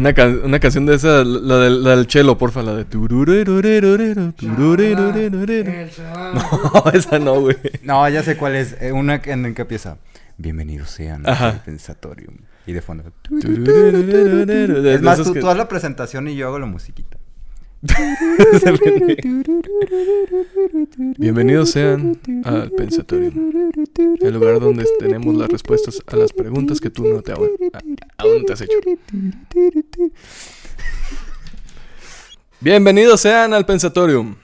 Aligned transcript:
Una, 0.00 0.14
una 0.44 0.58
canción 0.60 0.86
de 0.86 0.94
esa, 0.94 1.22
la 1.24 1.58
del, 1.58 2.06
chelo, 2.06 2.38
porfa, 2.38 2.62
la 2.62 2.74
de. 2.74 2.86
No, 6.32 6.92
esa 6.94 7.18
no, 7.18 7.38
güey. 7.38 7.56
No, 7.82 8.08
ya 8.08 8.22
sé 8.22 8.38
cuál 8.38 8.56
es. 8.56 8.76
una 8.94 9.20
en 9.22 9.42
la 9.42 9.52
que 9.52 9.60
empieza. 9.60 9.98
Bienvenidos 10.38 10.88
sean 10.88 11.28
al 11.28 11.60
Pensatorium. 11.60 12.34
Y 12.66 12.72
de 12.72 12.80
fondo. 12.80 13.04
Es 14.88 15.02
más, 15.02 15.22
tú 15.22 15.50
haz 15.50 15.56
la 15.58 15.68
presentación 15.68 16.28
y 16.28 16.36
yo 16.36 16.48
hago 16.48 16.58
la 16.58 16.64
musiquita. 16.64 17.18
Bienvenidos 21.16 21.70
sean 21.70 22.20
al 22.44 22.70
Pensatorium, 22.72 23.72
el 24.20 24.34
lugar 24.34 24.60
donde 24.60 24.86
tenemos 24.98 25.34
las 25.34 25.48
respuestas 25.48 26.02
a 26.06 26.16
las 26.16 26.34
preguntas 26.34 26.78
que 26.78 26.90
tú 26.90 27.06
no 27.06 27.22
te 27.22 27.32
aún, 27.32 27.48
aún 28.18 28.44
te 28.44 28.52
has 28.52 28.60
hecho. 28.60 28.76
Bienvenidos 32.60 33.22
sean 33.22 33.54
al 33.54 33.64
Pensatorium. 33.64 34.36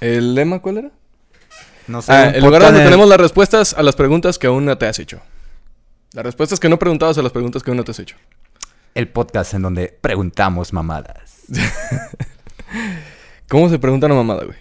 ¿El 0.00 0.34
lema 0.34 0.58
cuál 0.58 0.78
era? 0.78 0.90
No 1.86 2.02
sé. 2.02 2.10
Ah, 2.10 2.30
el 2.30 2.42
lugar 2.42 2.62
donde 2.62 2.82
tenemos 2.82 3.08
las 3.08 3.20
respuestas 3.20 3.72
a 3.74 3.84
las 3.84 3.94
preguntas 3.94 4.36
que 4.36 4.48
aún 4.48 4.64
no 4.64 4.76
te 4.76 4.86
has 4.86 4.98
hecho. 4.98 5.20
Las 6.12 6.24
respuestas 6.24 6.58
que 6.58 6.68
no 6.68 6.76
preguntabas 6.76 7.16
a 7.18 7.22
las 7.22 7.30
preguntas 7.30 7.62
que 7.62 7.70
aún 7.70 7.76
no 7.76 7.84
te 7.84 7.92
has 7.92 8.00
hecho. 8.00 8.16
El 8.96 9.06
podcast 9.06 9.54
en 9.54 9.62
donde 9.62 9.96
preguntamos 10.00 10.72
mamadas. 10.72 11.44
¿Cómo 13.48 13.68
se 13.68 13.78
pregunta 13.78 14.06
una 14.06 14.14
mamada, 14.16 14.44
güey? 14.44 14.56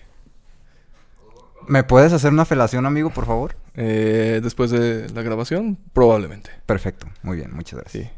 ¿Me 1.67 1.83
puedes 1.83 2.13
hacer 2.13 2.31
una 2.31 2.45
felación, 2.45 2.85
amigo, 2.85 3.09
por 3.09 3.25
favor? 3.25 3.55
Eh, 3.75 4.39
después 4.41 4.71
de 4.71 5.09
la 5.13 5.21
grabación, 5.21 5.77
probablemente. 5.93 6.49
Perfecto. 6.65 7.07
Muy 7.23 7.37
bien, 7.37 7.53
muchas 7.53 7.79
gracias. 7.81 8.05
Sí. 8.05 8.09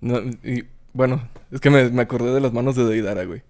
No, 0.00 0.18
y 0.20 0.64
bueno, 0.94 1.28
es 1.50 1.60
que 1.60 1.68
me, 1.68 1.90
me 1.90 2.02
acordé 2.02 2.32
de 2.32 2.40
las 2.40 2.52
manos 2.54 2.76
de 2.76 2.84
Deidara, 2.84 3.24
güey. 3.24 3.42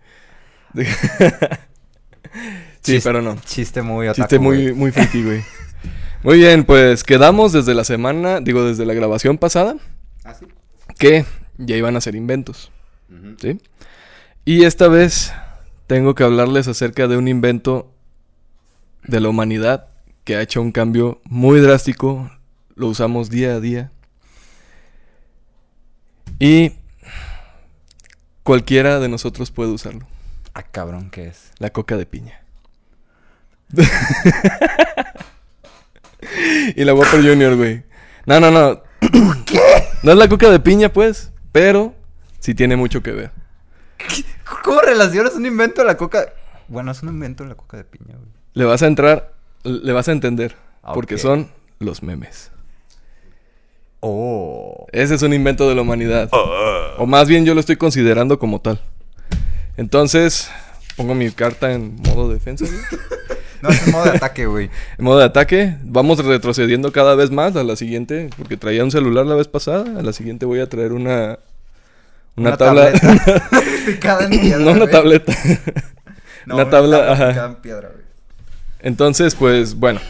De- 0.73 0.85
sí, 2.81 2.97
Chis- 2.97 3.03
pero 3.05 3.23
no. 3.23 3.37
Chiste 3.45 3.83
muy 3.83 4.09
otaku, 4.09 4.23
Chiste 4.23 4.39
muy, 4.39 4.63
güey. 4.65 4.75
muy 4.75 4.91
friki, 4.93 5.23
güey. 5.23 5.43
Muy 6.23 6.37
bien, 6.37 6.65
pues 6.65 7.03
quedamos 7.03 7.51
desde 7.55 7.73
la 7.73 7.83
semana, 7.83 8.41
digo, 8.41 8.63
desde 8.63 8.85
la 8.85 8.93
grabación 8.93 9.39
pasada, 9.39 9.77
¿Ah, 10.23 10.35
sí? 10.35 10.45
que 10.99 11.25
ya 11.57 11.77
iban 11.77 11.95
a 11.95 11.99
hacer 11.99 12.15
inventos. 12.15 12.71
¿sí? 13.41 13.59
Y 14.45 14.65
esta 14.65 14.89
vez 14.89 15.33
tengo 15.91 16.15
que 16.15 16.23
hablarles 16.23 16.69
acerca 16.69 17.09
de 17.09 17.17
un 17.17 17.27
invento 17.27 17.93
de 19.03 19.19
la 19.19 19.29
humanidad 19.29 19.89
que 20.23 20.37
ha 20.37 20.41
hecho 20.41 20.63
un 20.63 20.71
cambio 20.71 21.21
muy 21.25 21.59
drástico, 21.59 22.31
lo 22.77 22.87
usamos 22.87 23.29
día 23.29 23.55
a 23.55 23.61
día. 23.61 23.91
Y 26.39 26.75
cualquiera 28.45 29.01
de 29.01 29.09
nosotros 29.09 29.51
puede 29.51 29.73
usarlo. 29.73 30.07
Ah, 30.55 30.63
cabrón, 30.63 31.11
¿qué 31.11 31.27
es? 31.27 31.51
La 31.59 31.71
coca 31.71 31.97
de 31.97 32.07
piña. 32.07 32.41
y 36.77 36.85
la 36.85 36.95
Whopper 36.95 37.21
Junior, 37.21 37.57
güey. 37.57 37.83
No, 38.27 38.39
no, 38.39 38.53
no. 38.53 38.81
¿Qué? 39.45 39.59
No 40.05 40.13
es 40.13 40.19
la 40.19 40.29
coca 40.29 40.51
de 40.51 40.61
piña, 40.61 40.93
pues. 40.93 41.33
Pero 41.51 41.97
sí 42.39 42.55
tiene 42.55 42.77
mucho 42.77 43.03
que 43.03 43.11
ver. 43.11 43.33
¿Cómo 44.65 44.81
relacionas 44.81 45.35
un 45.35 45.47
invento 45.47 45.83
a 45.83 45.85
la 45.85 45.97
coca? 45.97 46.33
Bueno, 46.69 46.93
es 46.93 47.03
un 47.03 47.09
invento 47.11 47.45
la 47.45 47.55
coca 47.55 47.77
de 47.77 47.85
piña, 47.85 48.15
güey. 48.17 48.29
Le 48.55 48.65
vas 48.65 48.83
a 48.83 48.87
entrar, 48.87 49.33
le 49.65 49.93
vas 49.93 50.09
a 50.09 50.13
entender. 50.13 50.57
Porque 50.95 51.15
Ok. 51.17 51.21
son 51.21 51.49
los 51.79 52.03
memes. 52.03 52.51
Oh. 54.01 54.87
Ese 54.93 55.15
es 55.15 55.23
un 55.23 55.33
invento 55.35 55.69
de 55.69 55.75
la 55.75 55.83
humanidad. 55.83 56.29
O 56.99 57.07
más 57.07 57.29
bien 57.29 57.45
yo 57.45 57.55
lo 57.55 57.61
estoy 57.61 57.77
considerando 57.77 58.39
como 58.39 58.61
tal. 58.61 58.81
Entonces, 59.77 60.51
pongo 60.97 61.15
mi 61.15 61.31
carta 61.31 61.73
en 61.73 61.97
modo 61.97 62.29
defensa. 62.33 62.65
güey. 62.67 62.79
No, 63.63 63.69
es 63.69 63.87
un 63.89 63.93
modo 63.93 64.05
de 64.05 64.11
ataque, 64.17 64.47
güey. 64.47 64.71
En 64.97 65.05
modo 65.05 65.19
de 65.19 65.27
ataque, 65.27 65.77
vamos 65.85 66.25
retrocediendo 66.25 66.93
cada 66.93 67.15
vez 67.15 67.31
más 67.31 67.55
a 67.57 67.63
la 67.63 67.77
siguiente, 67.77 68.31
porque 68.39 68.57
traía 68.57 68.83
un 68.83 68.91
celular 68.91 69.27
la 69.27 69.35
vez 69.35 69.49
pasada, 69.49 69.99
a 69.99 70.03
la 70.03 70.15
siguiente 70.15 70.47
voy 70.47 70.61
a 70.61 70.67
traer 70.71 70.93
una 70.95 71.39
una, 72.49 72.57
tabla, 72.57 72.93
tableta. 72.93 73.51
Picada 73.87 74.25
en 74.25 74.31
piedra, 74.31 74.59
no 74.59 74.71
una 74.71 74.79
güey. 74.81 74.91
tableta. 74.91 75.33
No, 76.47 76.55
una 76.57 76.71
tabla, 76.71 77.13
ajá. 77.13 77.29
picada 77.29 77.49
en 77.49 77.55
piedra, 77.57 77.89
güey. 77.91 78.05
Entonces, 78.81 79.35
pues 79.35 79.75
bueno. 79.75 80.01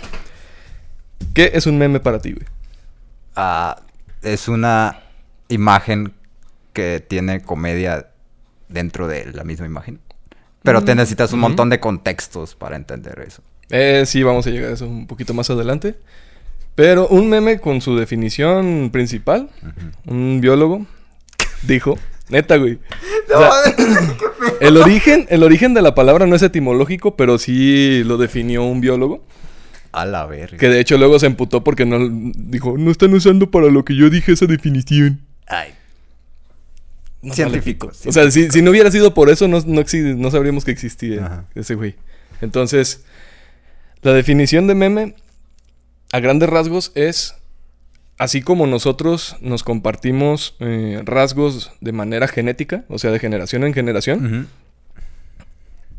¿Qué 1.34 1.50
es 1.54 1.66
un 1.66 1.76
meme 1.76 1.98
para 2.00 2.20
ti, 2.20 2.32
güey? 2.32 2.46
Ah, 3.34 3.82
es 4.22 4.46
una 4.48 5.00
imagen 5.48 6.12
que 6.72 7.04
tiene 7.06 7.42
comedia 7.42 8.06
dentro 8.68 9.08
de 9.08 9.26
la 9.32 9.42
misma 9.44 9.66
imagen. 9.66 9.98
Pero 10.62 10.82
te 10.84 10.94
necesitas 10.94 11.32
un 11.32 11.40
Mm, 11.40 11.42
montón 11.42 11.68
de 11.68 11.80
contextos 11.80 12.54
para 12.54 12.76
entender 12.76 13.18
eso. 13.26 13.42
Eh, 13.70 14.04
sí, 14.06 14.22
vamos 14.22 14.46
a 14.46 14.50
llegar 14.50 14.70
a 14.70 14.74
eso 14.74 14.86
un 14.86 15.06
poquito 15.08 15.34
más 15.34 15.50
adelante. 15.50 15.96
Pero 16.76 17.08
un 17.08 17.28
meme 17.28 17.58
con 17.60 17.80
su 17.80 17.96
definición 17.96 18.90
principal, 18.92 19.50
un 20.06 20.40
biólogo 20.40 20.86
dijo, 21.62 21.98
neta, 22.30 22.56
güey. 22.56 22.78
O 23.34 23.38
sea, 23.38 23.50
el 24.60 24.76
origen, 24.76 25.26
el 25.30 25.42
origen 25.42 25.74
de 25.74 25.82
la 25.82 25.94
palabra 25.94 26.26
no 26.26 26.36
es 26.36 26.42
etimológico, 26.42 27.16
pero 27.16 27.38
sí 27.38 28.02
lo 28.04 28.16
definió 28.16 28.64
un 28.64 28.80
biólogo. 28.80 29.24
A 29.92 30.06
la 30.06 30.26
verga. 30.26 30.56
Que 30.56 30.68
de 30.68 30.80
hecho 30.80 30.96
luego 30.98 31.18
se 31.18 31.26
emputó 31.26 31.64
porque 31.64 31.84
no 31.84 31.98
dijo, 32.36 32.76
no 32.78 32.90
están 32.90 33.12
usando 33.12 33.50
para 33.50 33.68
lo 33.68 33.84
que 33.84 33.96
yo 33.96 34.08
dije 34.08 34.32
esa 34.32 34.46
definición. 34.46 35.20
Ay. 35.46 35.74
No 37.22 37.34
Científico, 37.34 37.88
vale. 37.88 37.98
O 38.06 38.12
sea, 38.12 38.30
si, 38.30 38.50
si 38.50 38.62
no 38.62 38.70
hubiera 38.70 38.90
sido 38.90 39.12
por 39.12 39.28
eso, 39.28 39.46
no, 39.46 39.60
no, 39.66 39.82
no 40.16 40.30
sabríamos 40.30 40.64
que 40.64 40.70
existía 40.70 41.26
Ajá. 41.26 41.44
ese 41.54 41.74
güey. 41.74 41.96
Entonces, 42.40 43.04
la 44.02 44.12
definición 44.12 44.66
de 44.66 44.74
meme, 44.74 45.14
a 46.12 46.20
grandes 46.20 46.48
rasgos, 46.48 46.92
es 46.94 47.34
así 48.20 48.42
como 48.42 48.66
nosotros 48.66 49.36
nos 49.40 49.62
compartimos 49.64 50.54
eh, 50.60 51.00
rasgos 51.04 51.72
de 51.80 51.92
manera 51.92 52.28
genética, 52.28 52.84
o 52.88 52.98
sea, 52.98 53.10
de 53.10 53.18
generación 53.18 53.64
en 53.64 53.72
generación, 53.74 54.48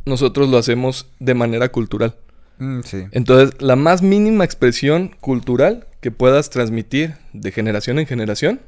nosotros 0.05 0.49
lo 0.49 0.57
hacemos 0.57 1.07
de 1.19 1.33
manera 1.33 1.69
cultural. 1.69 2.15
Mm, 2.59 2.81
sí. 2.83 3.05
Entonces, 3.11 3.59
la 3.61 3.75
más 3.75 4.01
mínima 4.01 4.43
expresión 4.45 5.15
cultural 5.19 5.87
que 5.99 6.11
puedas 6.11 6.49
transmitir 6.49 7.15
de 7.33 7.51
generación 7.51 7.99
en 7.99 8.05
generación 8.07 8.61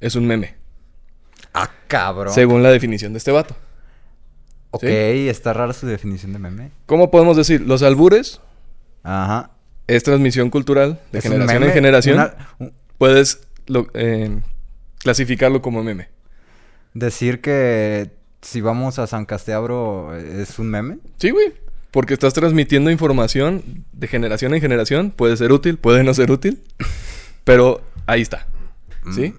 es 0.00 0.14
un 0.14 0.26
meme, 0.26 0.54
Ah, 1.52 1.70
cabrón. 1.88 2.32
según 2.34 2.62
la 2.62 2.70
definición 2.70 3.12
de 3.12 3.18
este 3.18 3.30
vato. 3.30 3.56
Ok, 4.72 4.82
¿Sí? 4.82 5.28
está 5.28 5.52
rara 5.52 5.72
su 5.72 5.86
definición 5.86 6.32
de 6.32 6.38
meme. 6.38 6.70
¿Cómo 6.86 7.10
podemos 7.10 7.36
decir? 7.36 7.60
Los 7.62 7.82
albures 7.82 8.40
Ajá. 9.02 9.50
es 9.86 10.02
transmisión 10.04 10.48
cultural 10.50 11.00
de 11.12 11.18
Es 11.18 11.24
generación 11.24 11.62
en 11.64 11.72
generación. 11.72 12.14
una- 12.58 12.72
Puedes 13.00 13.40
lo- 13.66 13.86
eh, 13.94 14.42
clasificarlo 14.98 15.62
como 15.62 15.82
meme. 15.82 16.08
decir 16.92 17.40
que 17.40 18.10
si 18.42 18.60
vamos 18.60 18.98
a 18.98 19.06
San 19.06 19.24
Casteabro 19.24 20.14
eh, 20.14 20.42
es 20.42 20.58
un 20.58 20.68
meme. 20.68 20.98
Sí, 21.16 21.30
güey. 21.30 21.54
Porque 21.92 22.12
estás 22.12 22.34
transmitiendo 22.34 22.90
información 22.90 23.86
de 23.94 24.06
generación 24.06 24.52
en 24.52 24.60
generación. 24.60 25.10
Puede 25.12 25.38
ser 25.38 25.50
útil, 25.50 25.78
puede 25.78 26.04
no 26.04 26.12
ser 26.12 26.30
útil. 26.30 26.60
Pero 27.44 27.80
ahí 28.06 28.20
está. 28.20 28.46
¿Sí? 29.14 29.30
Mm. 29.30 29.34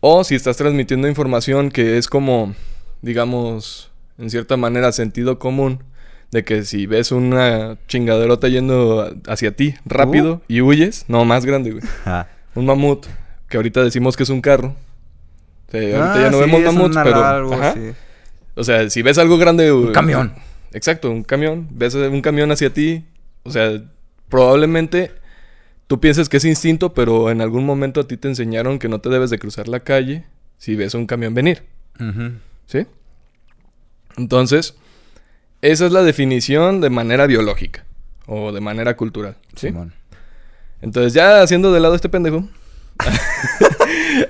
O 0.00 0.24
si 0.24 0.34
estás 0.34 0.56
transmitiendo 0.56 1.06
información 1.06 1.70
que 1.70 1.98
es 1.98 2.08
como, 2.08 2.54
digamos, 3.02 3.90
en 4.16 4.30
cierta 4.30 4.56
manera 4.56 4.90
sentido 4.92 5.38
común. 5.38 5.84
De 6.30 6.44
que 6.44 6.64
si 6.64 6.86
ves 6.86 7.12
una 7.12 7.76
chingaderota 7.88 8.48
yendo 8.48 9.14
hacia 9.28 9.54
ti 9.54 9.74
rápido 9.84 10.40
y 10.48 10.62
huyes, 10.62 11.04
no, 11.08 11.24
más 11.26 11.44
grande, 11.44 11.72
güey. 11.72 11.84
Un 12.54 12.66
mamut, 12.66 13.06
que 13.48 13.56
ahorita 13.56 13.82
decimos 13.82 14.16
que 14.16 14.22
es 14.22 14.28
un 14.30 14.40
carro. 14.40 14.74
O 15.68 15.70
sea, 15.70 15.80
ahorita 15.80 16.14
Ah, 16.14 16.22
ya 16.22 16.30
no 16.30 16.38
sí, 16.38 16.50
vemos 16.50 16.62
mamuts, 16.74 16.96
pero. 17.02 17.24
algo 17.24 17.54
ajá. 17.54 17.70
así. 17.70 17.80
O 18.54 18.62
sea, 18.64 18.88
si 18.90 19.02
ves 19.02 19.18
algo 19.18 19.38
grande. 19.38 19.72
Un 19.72 19.92
camión. 19.92 20.32
Exacto, 20.72 21.10
un 21.10 21.22
camión. 21.24 21.68
Ves 21.72 21.94
un 21.94 22.20
camión 22.22 22.50
hacia 22.52 22.70
ti. 22.72 23.04
O 23.42 23.50
sea, 23.50 23.82
probablemente 24.28 25.10
tú 25.86 26.00
pienses 26.00 26.28
que 26.28 26.36
es 26.38 26.44
instinto, 26.44 26.94
pero 26.94 27.30
en 27.30 27.40
algún 27.40 27.66
momento 27.66 28.00
a 28.00 28.06
ti 28.06 28.16
te 28.16 28.28
enseñaron 28.28 28.78
que 28.78 28.88
no 28.88 29.00
te 29.00 29.08
debes 29.08 29.30
de 29.30 29.38
cruzar 29.38 29.68
la 29.68 29.80
calle 29.80 30.24
si 30.58 30.76
ves 30.76 30.94
un 30.94 31.06
camión 31.06 31.34
venir. 31.34 31.64
¿Sí? 32.66 32.86
Entonces, 34.16 34.74
esa 35.62 35.86
es 35.86 35.92
la 35.92 36.02
definición 36.02 36.80
de 36.80 36.90
manera 36.90 37.26
biológica 37.26 37.84
o 38.26 38.52
de 38.52 38.60
manera 38.60 38.96
cultural. 38.96 39.36
¿sí? 39.56 39.68
Simón. 39.68 39.92
Entonces, 40.84 41.12
ya 41.14 41.42
haciendo 41.42 41.72
de 41.72 41.80
lado 41.80 41.94
este 41.94 42.08
pendejo, 42.08 42.44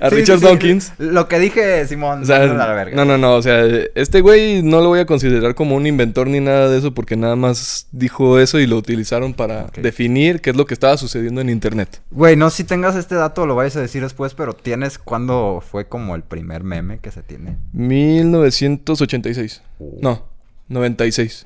a 0.01 0.09
Sí, 0.09 0.15
Richard 0.15 0.39
sí. 0.39 0.45
Dawkins. 0.45 0.93
Lo 0.97 1.27
que 1.27 1.37
dije, 1.37 1.85
Simón, 1.87 2.23
O 2.23 2.25
sea, 2.25 2.37
a 2.43 2.45
la 2.47 2.73
verga. 2.73 2.95
no, 2.95 3.05
no, 3.05 3.17
no. 3.17 3.35
O 3.35 3.41
sea, 3.43 3.63
este 3.93 4.21
güey 4.21 4.63
no 4.63 4.81
lo 4.81 4.87
voy 4.89 4.99
a 4.99 5.05
considerar 5.05 5.53
como 5.53 5.75
un 5.75 5.85
inventor 5.85 6.27
ni 6.27 6.39
nada 6.39 6.67
de 6.69 6.79
eso 6.79 6.93
porque 6.93 7.15
nada 7.15 7.35
más 7.35 7.87
dijo 7.91 8.39
eso 8.39 8.59
y 8.59 8.65
lo 8.65 8.77
utilizaron 8.77 9.33
para 9.35 9.67
definir 9.77 10.41
qué 10.41 10.49
es 10.49 10.55
lo 10.55 10.65
que 10.65 10.73
estaba 10.73 10.97
sucediendo 10.97 11.41
en 11.41 11.49
internet. 11.49 12.01
Güey, 12.09 12.35
no 12.35 12.49
sé 12.49 12.57
si 12.57 12.63
tengas 12.63 12.95
este 12.95 13.13
dato, 13.15 13.45
lo 13.45 13.53
vayas 13.55 13.75
a 13.75 13.81
decir 13.81 14.01
después, 14.01 14.33
pero 14.33 14.53
¿tienes 14.53 14.97
cuándo 14.97 15.61
fue 15.67 15.87
como 15.87 16.15
el 16.15 16.23
primer 16.23 16.63
meme 16.63 16.97
que 16.99 17.11
se 17.11 17.21
tiene? 17.21 17.57
1986. 17.73 19.61
Uh. 19.79 19.97
No, 20.01 20.23
96. 20.69 21.45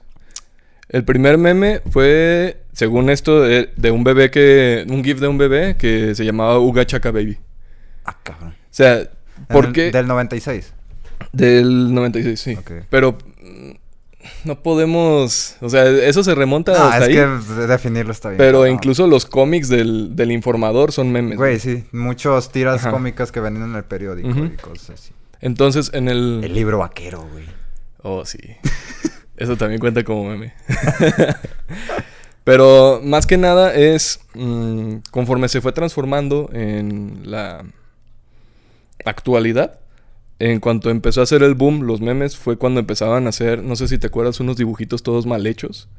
El 0.89 1.03
primer 1.03 1.37
meme 1.37 1.81
fue, 1.91 2.63
según 2.79 3.09
esto, 3.09 3.41
de, 3.41 3.71
de 3.75 3.91
un 3.91 4.05
bebé 4.05 4.31
que. 4.31 4.85
Un 4.89 5.03
GIF 5.03 5.19
de 5.19 5.27
un 5.27 5.37
bebé 5.37 5.75
que 5.77 6.15
se 6.15 6.23
llamaba 6.23 6.57
Uga 6.59 6.85
Chaka 6.85 7.11
Baby. 7.11 7.37
Ah, 8.05 8.15
cabrón. 8.23 8.51
O 8.51 8.53
sea, 8.71 9.09
¿por 9.49 9.65
En 9.65 9.69
el- 9.69 9.73
qué? 9.73 9.91
Del 9.91 10.07
96. 10.07 10.73
Del 11.33 11.93
96, 11.93 12.39
sí. 12.39 12.53
Ok. 12.55 12.71
Pero 12.89 13.17
mm, 13.41 13.71
no 14.45 14.63
podemos. 14.63 15.57
O 15.59 15.69
sea, 15.69 15.83
eso 15.89 16.23
se 16.23 16.33
remonta 16.35 16.71
No, 16.71 16.83
hasta 16.85 16.97
es 16.97 17.03
ahí. 17.09 17.15
que 17.15 17.53
de- 17.53 17.67
definirlo 17.67 18.13
está 18.13 18.29
bien. 18.29 18.37
Pero 18.37 18.65
incluso 18.65 19.07
los 19.07 19.25
cómics 19.25 19.67
del, 19.67 20.15
del 20.15 20.31
informador 20.31 20.93
son 20.93 21.11
memes. 21.11 21.37
Güey, 21.37 21.59
sí. 21.59 21.83
Muchos 21.91 22.49
tiras 22.51 22.81
Ajá. 22.81 22.91
cómicas 22.91 23.33
que 23.33 23.41
venden 23.41 23.63
en 23.63 23.75
el 23.75 23.83
periódico 23.83 24.29
y 24.29 24.51
cosas 24.55 24.91
así. 24.91 25.11
Entonces, 25.41 25.91
en 25.93 26.07
el. 26.07 26.41
El 26.45 26.53
libro 26.53 26.77
vaquero, 26.79 27.27
güey. 27.31 27.45
Oh, 28.03 28.23
sí. 28.25 28.39
Eso 29.35 29.57
también 29.57 29.79
cuenta 29.81 30.03
como 30.05 30.29
meme. 30.29 30.53
Pero 32.49 32.99
más 33.03 33.27
que 33.27 33.37
nada 33.37 33.75
es 33.75 34.21
mm, 34.33 34.95
conforme 35.11 35.47
se 35.49 35.61
fue 35.61 35.71
transformando 35.71 36.49
en 36.51 37.21
la 37.29 37.63
actualidad. 39.05 39.79
En 40.39 40.59
cuanto 40.59 40.89
empezó 40.89 41.19
a 41.19 41.25
hacer 41.25 41.43
el 41.43 41.53
boom, 41.53 41.81
los 41.83 42.01
memes 42.01 42.35
fue 42.35 42.57
cuando 42.57 42.79
empezaban 42.79 43.27
a 43.27 43.29
hacer, 43.29 43.61
no 43.61 43.75
sé 43.75 43.87
si 43.87 43.99
te 43.99 44.07
acuerdas, 44.07 44.39
unos 44.39 44.57
dibujitos 44.57 45.03
todos 45.03 45.27
mal 45.27 45.45
hechos, 45.45 45.89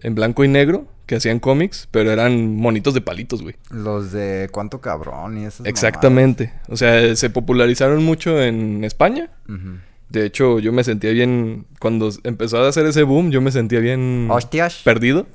en 0.00 0.14
blanco 0.14 0.44
y 0.44 0.48
negro, 0.48 0.86
que 1.06 1.16
hacían 1.16 1.40
cómics, 1.40 1.88
pero 1.90 2.12
eran 2.12 2.54
monitos 2.54 2.94
de 2.94 3.00
palitos, 3.00 3.42
güey. 3.42 3.56
Los 3.70 4.12
de 4.12 4.48
cuánto 4.52 4.80
cabrón 4.80 5.38
y 5.38 5.46
esas 5.46 5.66
Exactamente. 5.66 6.52
O 6.68 6.76
sea, 6.76 7.16
se 7.16 7.28
popularizaron 7.28 8.04
mucho 8.04 8.40
en 8.40 8.84
España. 8.84 9.30
De 10.10 10.24
hecho, 10.24 10.60
yo 10.60 10.72
me 10.72 10.84
sentía 10.84 11.10
bien. 11.10 11.66
Cuando 11.80 12.12
empezó 12.22 12.58
a 12.62 12.68
hacer 12.68 12.86
ese 12.86 13.02
boom, 13.02 13.32
yo 13.32 13.40
me 13.40 13.50
sentía 13.50 13.80
bien 13.80 14.28
Hostias. 14.30 14.82
perdido. 14.84 15.26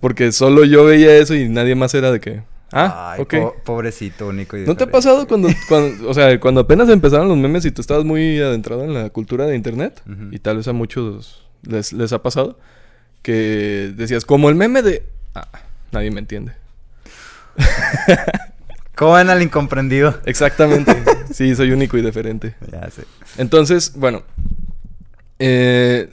Porque 0.00 0.30
solo 0.32 0.64
yo 0.64 0.84
veía 0.84 1.16
eso 1.16 1.34
y 1.34 1.48
nadie 1.48 1.74
más 1.74 1.94
era 1.94 2.10
de 2.12 2.20
que. 2.20 2.42
Ah, 2.72 3.12
Ay, 3.12 3.22
ok. 3.22 3.34
po- 3.36 3.56
pobrecito, 3.64 4.26
único 4.28 4.56
y 4.56 4.64
¿No 4.66 4.76
te 4.76 4.84
ha 4.84 4.90
pasado 4.90 5.26
cuando, 5.28 5.48
cuando, 5.68 6.08
o 6.08 6.14
sea, 6.14 6.38
cuando 6.40 6.62
apenas 6.62 6.88
empezaron 6.88 7.28
los 7.28 7.36
memes 7.38 7.64
y 7.64 7.70
tú 7.70 7.80
estabas 7.80 8.04
muy 8.04 8.38
adentrado 8.40 8.84
en 8.84 8.92
la 8.92 9.08
cultura 9.10 9.46
de 9.46 9.54
internet? 9.56 10.02
Y 10.32 10.38
tal 10.40 10.56
vez 10.58 10.68
a 10.68 10.72
muchos 10.72 11.42
les, 11.62 11.92
les 11.92 12.12
ha 12.12 12.22
pasado. 12.22 12.58
Que 13.22 13.92
decías, 13.96 14.24
como 14.24 14.48
el 14.48 14.54
meme 14.56 14.82
de. 14.82 15.04
Ah, 15.34 15.48
nadie 15.92 16.10
me 16.10 16.20
entiende. 16.20 16.52
¿Cómo 18.94 19.12
ven 19.14 19.28
al 19.30 19.42
incomprendido? 19.42 20.18
Exactamente. 20.24 20.94
sí, 21.32 21.54
soy 21.54 21.70
único 21.72 21.98
y 21.98 22.02
diferente. 22.02 22.54
Ya 22.72 22.90
sé. 22.90 23.02
Entonces, 23.36 23.92
bueno. 23.94 24.22
Eh, 25.38 26.08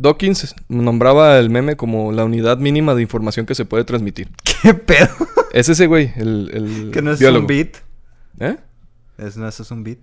Dawkins 0.00 0.54
nombraba 0.68 1.38
el 1.38 1.50
meme 1.50 1.76
como 1.76 2.12
la 2.12 2.24
unidad 2.24 2.58
mínima 2.58 2.94
de 2.94 3.02
información 3.02 3.46
que 3.46 3.54
se 3.54 3.64
puede 3.64 3.84
transmitir. 3.84 4.28
¿Qué 4.62 4.74
pedo? 4.74 5.08
Es 5.52 5.68
ese 5.68 5.86
güey, 5.86 6.12
el, 6.16 6.50
el 6.52 6.90
que 6.92 7.02
no 7.02 7.12
es 7.12 7.18
biólogo. 7.18 7.40
un 7.42 7.46
beat. 7.46 7.76
¿Eh? 8.38 8.56
¿Es, 9.18 9.36
¿No 9.36 9.46
eso 9.48 9.62
es 9.62 9.70
un 9.70 9.82
beat? 9.84 9.98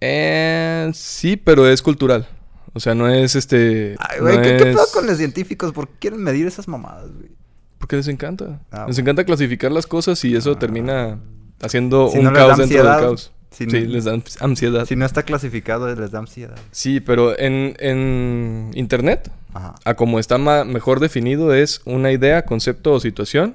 Eh, 0.00 0.90
sí, 0.94 1.36
pero 1.36 1.66
es 1.66 1.82
cultural. 1.82 2.28
O 2.72 2.80
sea, 2.80 2.94
no 2.94 3.08
es 3.08 3.36
este. 3.36 3.96
Ay, 3.98 4.20
güey, 4.20 4.36
no 4.36 4.42
¿qué, 4.42 4.56
qué 4.56 4.64
pedo 4.64 4.84
es- 4.84 4.92
con 4.92 5.06
los 5.06 5.16
científicos? 5.16 5.72
¿Por 5.72 5.88
qué 5.88 5.94
quieren 6.00 6.22
medir 6.22 6.46
esas 6.46 6.68
mamadas, 6.68 7.10
güey? 7.12 7.30
Porque 7.78 7.96
les 7.96 8.08
encanta. 8.08 8.60
Ah, 8.70 8.84
les 8.86 8.96
bueno. 8.96 9.00
encanta 9.00 9.24
clasificar 9.24 9.70
las 9.72 9.86
cosas 9.86 10.24
y 10.24 10.34
eso 10.36 10.52
Ah. 10.52 10.58
termina 10.58 11.18
haciendo 11.62 12.08
Si 12.10 12.18
un 12.18 12.24
no 12.24 12.32
caos 12.32 12.58
dentro 12.58 12.78
del 12.78 12.86
caos. 12.86 13.32
Si 13.56 13.64
sí, 13.64 13.80
no- 13.80 13.86
les 13.92 14.04
da 14.04 14.18
ansiedad. 14.40 14.84
Si 14.86 14.96
no 14.96 15.06
está 15.06 15.22
clasificado, 15.22 15.94
les 15.94 16.10
da 16.10 16.18
ansiedad. 16.18 16.56
Sí, 16.70 17.00
pero 17.00 17.38
en, 17.38 17.74
en 17.78 18.70
internet, 18.74 19.30
Ajá. 19.54 19.74
a 19.84 19.94
como 19.94 20.18
está 20.18 20.36
mejor 20.38 21.00
definido, 21.00 21.54
es 21.54 21.80
una 21.84 22.12
idea, 22.12 22.44
concepto 22.44 22.92
o 22.92 23.00
situación 23.00 23.54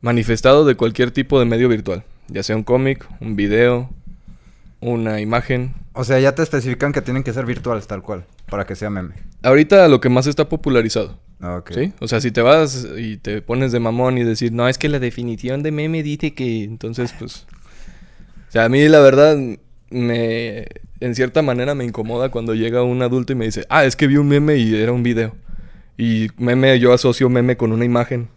manifestado 0.00 0.64
de 0.64 0.76
cualquier 0.76 1.10
tipo 1.10 1.38
de 1.40 1.44
medio 1.44 1.68
virtual, 1.68 2.04
ya 2.28 2.42
sea 2.42 2.56
un 2.56 2.62
cómic, 2.62 3.06
un 3.20 3.34
video, 3.36 3.90
una 4.80 5.20
imagen. 5.20 5.74
O 5.92 6.04
sea, 6.04 6.20
ya 6.20 6.34
te 6.34 6.42
especifican 6.42 6.92
que 6.92 7.02
tienen 7.02 7.24
que 7.24 7.32
ser 7.32 7.44
virtuales 7.46 7.86
tal 7.88 8.02
cual, 8.02 8.24
para 8.48 8.64
que 8.64 8.76
sea 8.76 8.90
meme. 8.90 9.14
Ahorita 9.42 9.88
lo 9.88 10.00
que 10.00 10.08
más 10.08 10.26
está 10.28 10.48
popularizado, 10.48 11.18
Ok. 11.42 11.72
¿sí? 11.74 11.92
O 12.00 12.06
sea, 12.06 12.20
si 12.20 12.30
te 12.30 12.42
vas 12.42 12.86
y 12.96 13.16
te 13.16 13.42
pones 13.42 13.72
de 13.72 13.80
mamón 13.80 14.18
y 14.18 14.24
decir, 14.24 14.52
no, 14.52 14.68
es 14.68 14.78
que 14.78 14.88
la 14.88 15.00
definición 15.00 15.62
de 15.64 15.72
meme 15.72 16.02
dice 16.04 16.32
que, 16.34 16.62
entonces, 16.64 17.12
pues... 17.18 17.46
O 18.48 18.50
sea, 18.52 18.64
a 18.64 18.68
mí 18.68 18.86
la 18.88 19.00
verdad 19.00 19.36
me... 19.90 20.66
En 21.00 21.14
cierta 21.14 21.42
manera 21.42 21.74
me 21.76 21.84
incomoda 21.84 22.30
cuando 22.30 22.54
llega 22.54 22.82
un 22.82 23.02
adulto 23.02 23.32
y 23.32 23.36
me 23.36 23.44
dice, 23.44 23.64
ah, 23.68 23.84
es 23.84 23.94
que 23.94 24.06
vi 24.08 24.16
un 24.16 24.26
meme 24.28 24.56
y 24.56 24.74
era 24.74 24.90
un 24.92 25.02
video. 25.04 25.36
Y 25.96 26.28
meme, 26.38 26.78
yo 26.80 26.92
asocio 26.92 27.28
meme 27.28 27.56
con 27.56 27.70
una 27.72 27.84
imagen, 27.84 28.28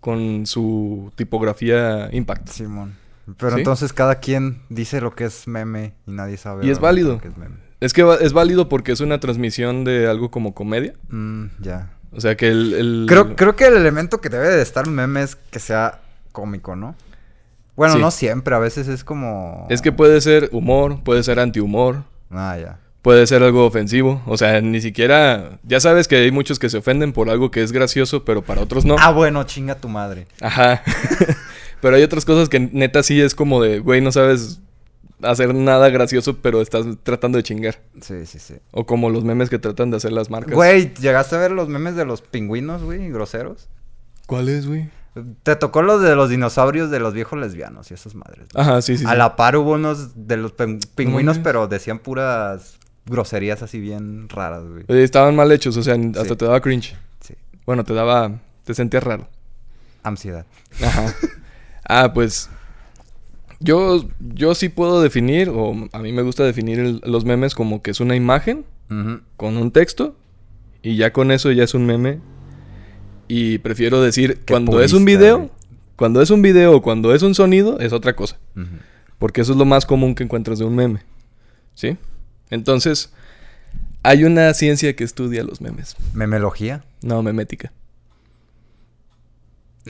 con 0.00 0.46
su 0.46 1.12
tipografía 1.16 2.08
impact. 2.12 2.48
Simón. 2.48 2.94
Pero 3.36 3.52
¿Sí? 3.52 3.58
entonces 3.58 3.92
cada 3.92 4.16
quien 4.16 4.62
dice 4.68 5.00
lo 5.00 5.14
que 5.14 5.24
es 5.24 5.46
meme 5.48 5.94
y 6.06 6.12
nadie 6.12 6.36
sabe. 6.36 6.66
Y 6.66 6.70
es 6.70 6.78
válido. 6.78 7.20
que 7.20 7.28
es 7.28 7.36
meme. 7.36 7.56
Es 7.80 7.92
que 7.92 8.04
es 8.20 8.32
válido 8.32 8.68
porque 8.68 8.92
es 8.92 9.00
una 9.00 9.18
transmisión 9.18 9.82
de 9.84 10.06
algo 10.08 10.30
como 10.30 10.54
comedia. 10.54 10.94
Mm, 11.08 11.46
ya. 11.60 11.90
O 12.12 12.20
sea 12.20 12.36
que 12.36 12.48
el... 12.48 12.74
el- 12.74 13.06
Creo, 13.08 13.34
creo 13.34 13.56
que 13.56 13.66
el 13.66 13.74
elemento 13.76 14.20
que 14.20 14.28
debe 14.28 14.48
de 14.50 14.62
estar 14.62 14.86
un 14.86 14.94
meme 14.94 15.22
es 15.22 15.34
que 15.36 15.58
sea 15.58 16.00
cómico, 16.30 16.76
¿no? 16.76 16.94
Bueno, 17.82 17.94
Sí. 17.96 18.00
no 18.00 18.10
siempre, 18.10 18.54
a 18.54 18.58
veces 18.58 18.86
es 18.88 19.02
como... 19.04 19.66
Es 19.70 19.82
que 19.82 19.90
puede 19.92 20.20
ser 20.20 20.48
humor, 20.52 21.02
puede 21.02 21.22
ser 21.22 21.40
antihumor, 21.40 22.04
Ah, 22.30 22.56
ya. 22.60 22.78
puede 23.02 23.26
ser 23.26 23.42
algo 23.42 23.66
ofensivo. 23.66 24.22
O 24.26 24.36
sea, 24.36 24.60
ni 24.60 24.80
siquiera... 24.80 25.58
Ya 25.64 25.80
sabes 25.80 26.06
que 26.08 26.16
hay 26.16 26.30
muchos 26.30 26.58
que 26.58 26.68
se 26.70 26.78
ofenden 26.78 27.12
por 27.12 27.28
algo 27.30 27.50
que 27.50 27.62
es 27.62 27.72
gracioso, 27.72 28.24
pero 28.24 28.42
para 28.42 28.60
otros 28.60 28.84
no. 28.84 28.96
Ah, 28.98 29.10
bueno, 29.10 29.42
chinga 29.44 29.74
tu 29.74 29.88
madre. 29.88 30.26
Ajá. 30.40 30.82
pero 31.80 31.96
hay 31.96 32.02
otras 32.02 32.24
cosas 32.24 32.48
que 32.48 32.60
neta 32.60 33.02
sí 33.02 33.20
es 33.20 33.34
como 33.34 33.60
de, 33.62 33.80
güey, 33.80 34.00
no 34.00 34.12
sabes 34.12 34.60
hacer 35.22 35.54
nada 35.54 35.88
gracioso, 35.90 36.38
pero 36.42 36.60
estás 36.62 36.84
tratando 37.02 37.36
de 37.38 37.42
chingar. 37.44 37.80
Sí, 38.00 38.26
sí, 38.26 38.38
sí. 38.38 38.54
O 38.72 38.86
como 38.86 39.10
los 39.10 39.24
memes 39.24 39.50
que 39.50 39.58
tratan 39.58 39.90
de 39.90 39.96
hacer 39.96 40.12
las 40.12 40.30
marcas. 40.30 40.54
Güey, 40.54 40.92
¿llegaste 40.94 41.36
a 41.36 41.38
ver 41.38 41.50
los 41.52 41.68
memes 41.68 41.94
de 41.96 42.04
los 42.04 42.22
pingüinos, 42.22 42.82
güey, 42.82 43.08
groseros? 43.10 43.68
¿Cuál 44.26 44.48
es, 44.48 44.66
güey? 44.66 44.88
Te 45.42 45.56
tocó 45.56 45.82
los 45.82 46.00
de 46.00 46.16
los 46.16 46.30
dinosaurios 46.30 46.90
de 46.90 46.98
los 47.00 47.12
viejos 47.12 47.38
lesbianos 47.38 47.90
y 47.90 47.94
esas 47.94 48.14
madres. 48.14 48.46
güey. 48.52 48.64
Ajá, 48.64 48.80
sí, 48.82 48.96
sí. 48.96 49.04
a 49.06 49.10
sí. 49.12 49.16
la 49.16 49.36
par 49.36 49.56
hubo 49.56 49.72
unos 49.72 50.26
de 50.26 50.36
los 50.38 50.52
pingüinos, 50.94 51.38
pero 51.38 51.68
decían 51.68 51.98
puras 51.98 52.78
groserías 53.06 53.62
así 53.62 53.78
bien 53.80 54.28
raras, 54.30 54.62
güey. 54.64 54.84
Estaban 55.02 55.36
mal 55.36 55.52
hechos, 55.52 55.76
o 55.76 55.82
sea, 55.82 55.94
hasta 55.94 56.24
Sí. 56.24 56.36
te 56.36 56.44
daba 56.46 56.60
cringe. 56.60 56.96
Sí. 57.20 57.34
Bueno, 57.66 57.84
te 57.84 57.92
daba... 57.94 58.40
Te 58.64 58.74
sentías 58.74 59.02
raro. 59.02 59.28
Ansiedad. 60.02 60.46
Ajá. 60.82 61.12
ah, 61.88 62.12
pues. 62.14 62.48
Yo, 63.60 64.04
yo 64.20 64.54
sí 64.54 64.68
puedo 64.68 65.02
definir, 65.02 65.48
o 65.48 65.74
a 65.92 65.98
mí 65.98 66.12
me 66.12 66.22
gusta 66.22 66.42
definir 66.44 66.80
el- 66.80 67.00
los 67.04 67.24
memes 67.24 67.54
como 67.54 67.82
que 67.82 67.90
es 67.92 68.00
una 68.00 68.16
imagen 68.16 68.64
con 69.36 69.56
un 69.56 69.70
texto 69.70 70.14
y 70.82 70.96
ya 70.96 71.12
con 71.14 71.30
eso 71.30 71.50
ya 71.50 71.64
es 71.64 71.72
un 71.74 71.86
meme. 71.86 72.20
Y 73.34 73.56
prefiero 73.56 74.02
decir, 74.02 74.40
Qué 74.44 74.52
cuando 74.52 74.82
es 74.82 74.92
un 74.92 75.06
video, 75.06 75.50
cuando 75.96 76.20
es 76.20 76.28
un 76.28 76.42
video 76.42 76.76
o 76.76 76.82
cuando 76.82 77.14
es 77.14 77.22
un 77.22 77.34
sonido, 77.34 77.80
es 77.80 77.94
otra 77.94 78.14
cosa. 78.14 78.36
Porque 79.18 79.40
eso 79.40 79.52
es 79.52 79.58
lo 79.58 79.64
más 79.64 79.86
común 79.86 80.14
que 80.14 80.22
encuentras 80.22 80.58
de 80.58 80.66
un 80.66 80.76
meme. 80.76 81.00
¿Sí? 81.74 81.96
Entonces, 82.50 83.10
hay 84.02 84.24
una 84.24 84.52
ciencia 84.52 84.94
que 84.94 85.04
estudia 85.04 85.44
los 85.44 85.62
memes. 85.62 85.96
Memelogía. 86.12 86.84
No, 87.00 87.22
memética. 87.22 87.72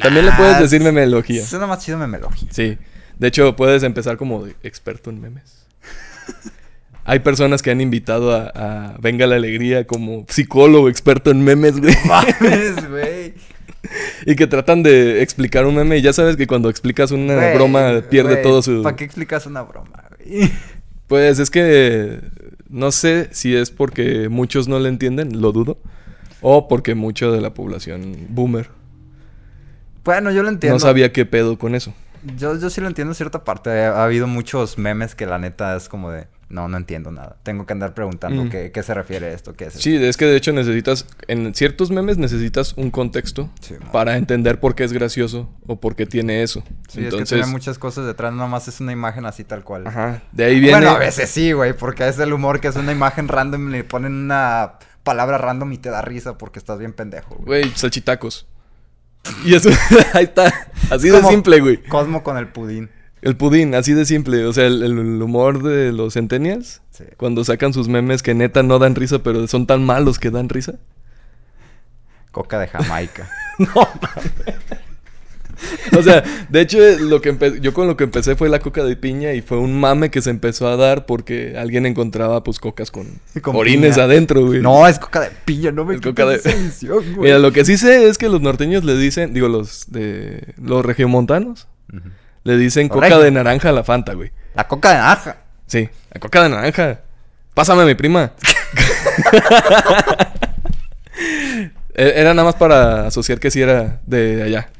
También 0.01 0.27
le 0.27 0.33
puedes 0.37 0.61
decir 0.61 0.81
memelogía. 0.81 1.45
Suena 1.45 1.67
más 1.67 1.85
chido 1.85 1.99
memelogía. 1.99 2.49
Sí. 2.53 2.79
De 3.19 3.27
hecho, 3.27 3.57
puedes 3.57 3.83
empezar 3.83 4.17
como 4.19 4.47
experto 4.63 5.11
en 5.11 5.21
memes. 5.21 5.67
Hay 7.05 7.19
personas 7.21 7.63
que 7.63 7.71
han 7.71 7.81
invitado 7.81 8.33
a, 8.33 8.53
a 8.55 8.97
Venga 8.99 9.27
la 9.27 9.37
Alegría 9.37 9.87
como 9.87 10.25
psicólogo 10.29 10.89
experto 10.89 11.31
en 11.31 11.43
memes, 11.43 11.81
güey. 11.81 11.95
Mames, 12.07 12.89
güey. 12.89 13.35
y 14.25 14.37
que 14.37 14.47
tratan 14.47 14.83
de 14.83 15.23
explicar 15.23 15.67
un 15.67 15.75
meme. 15.75 15.99
Y 15.99 16.03
ya 16.03 16.13
sabes 16.13 16.37
que 16.37 16.47
cuando 16.47 16.71
explicas 16.71 17.11
una 17.11 17.55
broma 17.55 18.03
pierde 18.09 18.37
todo 18.37 18.63
su... 18.63 18.83
¿Para 18.83 18.95
qué 18.97 19.05
explicas 19.05 19.47
una 19.47 19.63
broma, 19.63 20.05
güey? 20.19 20.51
Pues 21.09 21.39
es 21.41 21.51
que 21.51 22.21
no 22.71 22.91
sé 22.91 23.29
si 23.33 23.55
es 23.55 23.71
porque 23.71 24.31
muchos 24.31 24.67
no 24.67 24.79
le 24.79 24.89
entienden, 24.89 25.43
lo 25.43 25.53
dudo. 25.53 25.77
O 26.41 26.69
porque 26.69 26.95
mucho 26.95 27.31
de 27.33 27.43
la 27.43 27.53
población 27.53 28.17
boomer 28.31 28.71
Bueno, 30.05 30.31
yo 30.31 30.43
lo 30.43 30.49
entiendo. 30.49 30.77
no 30.77 30.81
sabía 30.81 31.13
qué 31.13 31.27
pedo 31.27 31.59
con 31.59 31.75
eso. 31.75 31.93
Yo, 32.39 32.59
yo 32.59 32.71
sí 32.71 32.81
lo 32.81 32.87
entiendo 32.87 33.11
en 33.11 33.15
cierta 33.17 33.45
parte. 33.45 33.69
Ha, 33.69 33.91
ha 34.01 34.05
habido 34.05 34.27
muchos 34.27 34.79
memes 34.79 35.15
que 35.15 35.27
la 35.27 35.39
neta 35.39 35.77
es 35.77 35.89
como 35.91 36.11
de... 36.11 36.29
No, 36.53 36.69
no 36.69 36.77
entiendo 36.77 37.11
nada. 37.11 37.39
Tengo 37.43 37.65
que 37.65 37.73
andar 37.73 37.95
preguntando 37.95 38.45
Mm. 38.45 38.51
qué, 38.51 38.71
qué 38.73 38.83
se 38.83 38.93
refiere 38.93 39.27
a 39.27 39.31
esto, 39.31 39.55
qué 39.55 39.65
es 39.65 39.69
esto. 39.71 39.81
Sí, 39.83 39.97
es 39.97 40.17
que 40.19 40.27
de 40.27 40.37
hecho 40.37 40.53
necesitas, 40.53 41.07
en 41.27 41.55
ciertos 41.55 41.91
memes 41.91 42.19
necesitas 42.19 42.75
un 42.77 42.91
contexto 42.91 43.49
Sí, 43.63 43.75
para 43.91 44.19
entender 44.19 44.61
por 44.61 44.75
qué 44.75 44.85
es 44.85 44.93
gracioso 44.93 45.49
o 45.67 45.81
por 45.81 45.97
qué 45.97 46.05
tiene 46.05 46.43
eso. 46.43 46.63
Sí, 46.63 46.69
es 46.89 46.95
que 46.95 47.01
Entonces, 47.05 47.29
tiene 47.39 47.47
muchas 47.47 47.79
cosas 47.79 48.05
detrás, 48.05 48.33
no 48.33 48.41
nomás 48.41 48.69
es 48.69 48.81
una 48.81 48.93
imagen 48.93 49.25
así 49.25 49.45
tal 49.45 49.65
cual. 49.65 49.87
ajá, 49.87 50.23
de 50.31 50.45
ahí 50.45 50.61
viene... 50.61 50.77
Bueno, 50.77 50.91
a 50.91 50.99
veces 50.99 51.31
sí, 51.31 51.53
güey, 51.53 51.73
porque 51.73 52.07
es 52.07 52.19
el 52.19 52.33
humor 52.35 52.61
que 52.61 52.69
es 52.69 52.77
una 52.77 52.93
imagen 52.93 53.29
random 53.29 53.69
y 53.69 53.73
le 53.73 53.85
ponen 53.85 54.13
una 54.13 54.75
palabra 55.05 55.39
random 55.39 55.73
y 55.73 55.79
te 55.79 55.89
da 55.89 56.03
risa 56.03 56.37
porque 56.37 56.59
estás 56.59 56.79
bien 56.79 56.93
pendejo, 56.93 57.35
güey. 57.37 57.63
Güey, 57.63 57.73
salchitacos. 57.75 58.47
Y 59.45 59.55
eso, 59.55 59.71
ahí 60.13 60.25
está. 60.25 60.53
Así 60.91 61.09
de 61.09 61.17
Como- 61.17 61.31
simple, 61.31 61.61
güey. 61.61 61.83
Cosmo 61.85 62.23
con 62.23 62.37
el 62.37 62.49
pudín. 62.49 62.91
El 63.23 63.37
pudín, 63.37 63.75
así 63.75 63.95
de 63.95 64.05
simple. 64.05 64.45
O 64.47 64.52
sea, 64.52 64.67
el, 64.67 64.83
el 64.83 65.23
humor 65.23 65.62
de 65.62 65.93
los 65.93 66.14
centennials. 66.14 66.83
Sí. 66.91 67.05
Cuando 67.17 67.45
sacan 67.45 67.73
sus 67.73 67.88
memes 67.88 68.23
que 68.23 68.35
neta 68.35 68.62
no 68.62 68.79
dan 68.79 68.95
risa, 68.97 69.21
pero 69.23 69.47
son 69.47 69.67
tan 69.67 69.85
malos 69.85 70.19
que 70.19 70.31
dan 70.31 70.49
risa. 70.49 70.75
Coca 72.33 72.59
de 72.59 72.69
Jamaica. 72.69 73.29
No, 73.59 73.87
O 75.97 76.02
sea, 76.02 76.25
de 76.49 76.61
hecho, 76.61 76.79
lo 77.00 77.21
que 77.21 77.59
yo 77.61 77.73
con 77.75 77.87
lo 77.87 77.97
que 77.97 78.05
empecé 78.05 78.35
fue 78.35 78.49
la 78.49 78.59
coca 78.59 78.83
de 78.83 78.97
piña 78.97 79.33
y 79.35 79.43
fue 79.43 79.59
un 79.59 79.79
mame 79.79 80.11
que 80.11 80.21
se 80.23 80.31
empezó 80.31 80.67
a 80.67 80.76
dar 80.76 81.07
porque 81.07 81.55
alguien 81.57 81.87
encontraba 81.87 82.43
pues 82.43 82.59
cocas 82.59 82.91
con, 82.91 83.07
Con 83.43 83.55
orines 83.55 83.95
piña. 83.95 84.05
adentro, 84.05 84.45
güey. 84.47 84.61
no, 84.61 84.88
es 84.88 84.99
coca 84.99 85.21
de 85.21 85.31
pilla, 85.45 85.71
no 85.71 85.85
me 85.85 85.95
Es 85.97 86.00
coca 86.00 86.25
de- 86.26 86.38
güey. 86.38 87.05
Mira, 87.19 87.38
lo 87.38 87.52
que 87.52 87.64
sí 87.64 87.76
sé 87.76 88.09
es 88.09 88.19
que 88.19 88.29
los 88.29 88.41
norteños 88.41 88.83
le 88.85 88.97
dicen, 88.97 89.35
digo, 89.35 89.49
los 89.49 89.85
de 89.93 90.55
los 90.61 90.85
regiomontanos, 90.85 91.69
Ujú. 91.93 92.09
Le 92.45 92.57
dicen 92.57 92.89
coca 92.89 93.19
de 93.19 93.31
naranja 93.31 93.69
a 93.69 93.73
la 93.73 93.85
Fanta, 93.85 94.15
güey. 94.15 94.33
La 94.55 94.67
coca 94.69 94.91
de 94.91 94.97
naranja. 94.97 95.37
Sí, 95.67 95.89
la 96.13 96.21
coca 96.21 96.43
de 96.43 96.49
naranja. 96.49 97.01
Pásame 97.55 97.83
a 97.83 97.87
mi 97.87 97.95
prima. 97.95 98.33
E- 101.95 102.13
Era 102.17 102.33
nada 102.33 102.45
más 102.47 102.55
para 102.57 103.07
asociar 103.07 103.39
que 103.39 103.51
sí 103.51 103.61
era 103.61 104.01
de 104.07 104.43
allá. 104.43 104.71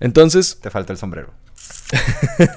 Entonces, 0.00 0.58
Te 0.60 0.70
falta 0.70 0.92
el 0.92 0.98
sombrero. 0.98 1.32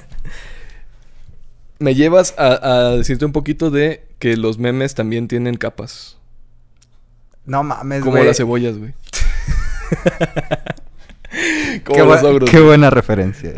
me 1.78 1.94
llevas 1.94 2.34
a, 2.38 2.46
a 2.62 2.90
decirte 2.92 3.24
un 3.24 3.32
poquito 3.32 3.70
de 3.70 4.06
que 4.18 4.36
los 4.36 4.58
memes 4.58 4.94
también 4.94 5.26
tienen 5.28 5.56
capas. 5.56 6.16
No 7.44 7.62
mames, 7.62 8.02
Como 8.02 8.22
las 8.22 8.36
cebollas, 8.36 8.78
güey. 8.78 8.94
como 11.84 11.96
Qué, 11.96 12.04
los 12.04 12.20
buen- 12.22 12.32
ogros. 12.34 12.50
qué 12.50 12.56
güey. 12.58 12.68
buena 12.68 12.90
referencia. 12.90 13.52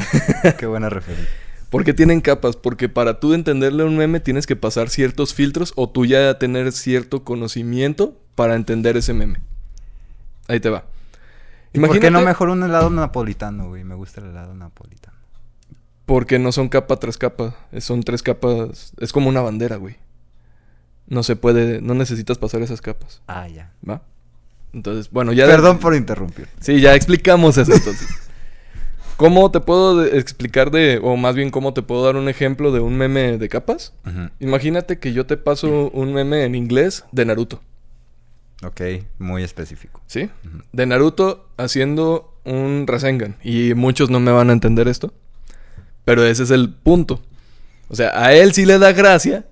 qué 0.59 0.67
buena 0.67 0.89
referencia. 0.89 1.29
¿Por 1.71 1.85
qué 1.85 1.93
tienen 1.93 2.21
capas? 2.23 2.57
Porque 2.57 2.89
para 2.89 3.21
tú 3.21 3.35
entenderle 3.35 3.85
un 3.85 3.97
meme 3.97 4.21
tienes 4.21 4.47
que 4.47 4.57
pasar 4.57 4.89
ciertos 4.89 5.35
filtros 5.35 5.73
o 5.77 5.89
tú 5.91 6.07
ya 6.07 6.39
tener 6.39 6.73
cierto 6.73 7.25
conocimiento 7.25 8.17
para 8.35 8.55
entender 8.55 8.97
ese 8.97 9.13
meme. 9.13 9.41
Ahí 10.49 10.61
te 10.61 10.71
va. 10.71 10.85
¿Por 11.75 12.01
qué 12.01 12.11
no 12.11 12.23
mejor 12.23 12.49
un 12.49 12.63
helado 12.63 12.89
napolitano, 12.89 13.69
güey? 13.69 13.85
Me 13.85 13.95
gusta 13.95 14.23
el 14.23 14.29
helado 14.29 14.55
napolitano. 14.55 15.19
Porque 16.07 16.39
no 16.39 16.53
son 16.53 16.71
capa 16.71 16.97
tras 16.97 17.19
capa. 17.19 17.55
eh, 17.71 17.83
Son 17.83 18.03
tres 18.03 18.23
capas. 18.23 18.95
Es 18.99 19.13
como 19.13 19.29
una 19.29 19.43
bandera, 19.43 19.77
güey. 19.77 19.97
No 21.07 21.23
se 21.23 21.37
puede. 21.37 21.83
No 21.83 21.93
necesitas 21.93 22.39
pasar 22.39 22.63
esas 22.63 22.81
capas. 22.81 23.21
Ah, 23.29 23.47
ya. 23.47 23.73
¿Va? 23.87 24.01
Entonces, 24.73 25.11
bueno, 25.11 25.33
ya. 25.33 25.47
Perdón 25.47 25.79
por 25.79 25.95
interrumpir. 25.95 26.49
Sí, 26.61 26.81
ya 26.81 26.95
explicamos 26.95 27.57
eso 27.59 27.73
entonces. 27.73 28.09
¿Cómo 29.17 29.51
te 29.51 29.59
puedo 29.59 30.05
explicar 30.05 30.71
de. 30.71 31.01
O 31.03 31.17
más 31.17 31.35
bien, 31.35 31.51
¿cómo 31.51 31.75
te 31.75 31.83
puedo 31.83 32.05
dar 32.05 32.15
un 32.15 32.29
ejemplo 32.29 32.71
de 32.71 32.79
un 32.79 32.97
meme 32.97 33.37
de 33.37 33.49
capas? 33.49 33.93
Imagínate 34.39 35.01
que 35.01 35.13
yo 35.13 35.27
te 35.27 35.37
paso 35.37 35.91
un 35.93 36.13
meme 36.13 36.45
en 36.45 36.55
inglés 36.55 37.05
de 37.11 37.25
Naruto. 37.25 37.61
Ok, 38.63 38.81
muy 39.19 39.43
específico. 39.43 40.01
¿Sí? 40.07 40.31
De 40.73 40.87
Naruto 40.87 41.49
haciendo 41.57 42.39
un 42.45 42.87
Rasengan. 42.87 43.37
Y 43.43 43.75
muchos 43.75 44.09
no 44.09 44.21
me 44.21 44.31
van 44.31 44.51
a 44.51 44.53
entender 44.53 44.87
esto. 44.87 45.13
Pero 46.05 46.25
ese 46.25 46.45
es 46.45 46.53
el 46.53 46.73
punto. 46.73 47.21
O 47.89 47.97
sea, 47.97 48.11
a 48.23 48.33
él 48.35 48.53
sí 48.53 48.67
le 48.67 48.79
da 48.79 48.93
gracia. 48.93 49.47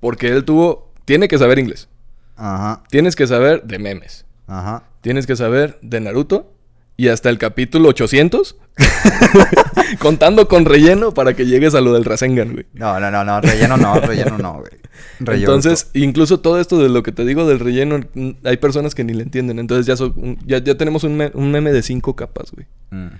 Porque 0.00 0.30
él 0.30 0.44
tuvo. 0.44 0.92
Tiene 1.04 1.28
que 1.28 1.38
saber 1.38 1.60
inglés. 1.60 1.88
Ajá, 2.36 2.82
Tienes 2.90 3.14
que 3.14 3.28
saber 3.28 3.62
de 3.62 3.78
memes. 3.78 4.26
Ajá. 4.46 4.84
Tienes 5.00 5.26
que 5.26 5.36
saber 5.36 5.78
de 5.82 6.00
Naruto. 6.00 6.48
Y 6.96 7.08
hasta 7.08 7.30
el 7.30 7.38
capítulo 7.38 7.88
800. 7.88 8.56
contando 9.98 10.46
con 10.46 10.64
relleno 10.66 11.12
para 11.14 11.34
que 11.34 11.46
llegues 11.46 11.74
a 11.74 11.80
lo 11.80 11.94
del 11.94 12.04
Rasengan, 12.04 12.52
güey. 12.52 12.66
No, 12.74 13.00
no, 13.00 13.10
no, 13.10 13.24
no, 13.24 13.40
relleno 13.40 13.76
no, 13.76 13.94
relleno 14.00 14.38
no, 14.38 14.52
güey. 14.60 14.70
Relleno 15.20 15.54
Entonces, 15.54 15.88
incluso 15.94 16.40
todo 16.40 16.60
esto 16.60 16.78
de 16.78 16.88
lo 16.88 17.02
que 17.02 17.12
te 17.12 17.24
digo 17.24 17.46
del 17.46 17.60
relleno, 17.60 18.00
hay 18.44 18.56
personas 18.58 18.94
que 18.94 19.04
ni 19.04 19.14
le 19.14 19.22
entienden. 19.22 19.58
Entonces 19.58 19.86
ya, 19.86 19.96
so- 19.96 20.14
ya, 20.44 20.58
ya 20.58 20.76
tenemos 20.76 21.02
un, 21.04 21.16
me- 21.16 21.30
un 21.34 21.50
meme 21.50 21.72
de 21.72 21.82
cinco 21.82 22.14
capas, 22.14 22.52
güey. 22.52 22.66
Mm. 22.90 23.14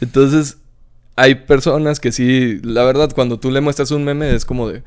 Entonces, 0.00 0.58
hay 1.16 1.34
personas 1.34 2.00
que 2.00 2.12
sí, 2.12 2.60
la 2.62 2.84
verdad, 2.84 3.10
cuando 3.14 3.38
tú 3.40 3.50
le 3.50 3.60
muestras 3.60 3.90
un 3.90 4.04
meme 4.04 4.34
es 4.34 4.44
como 4.44 4.68
de... 4.68 4.82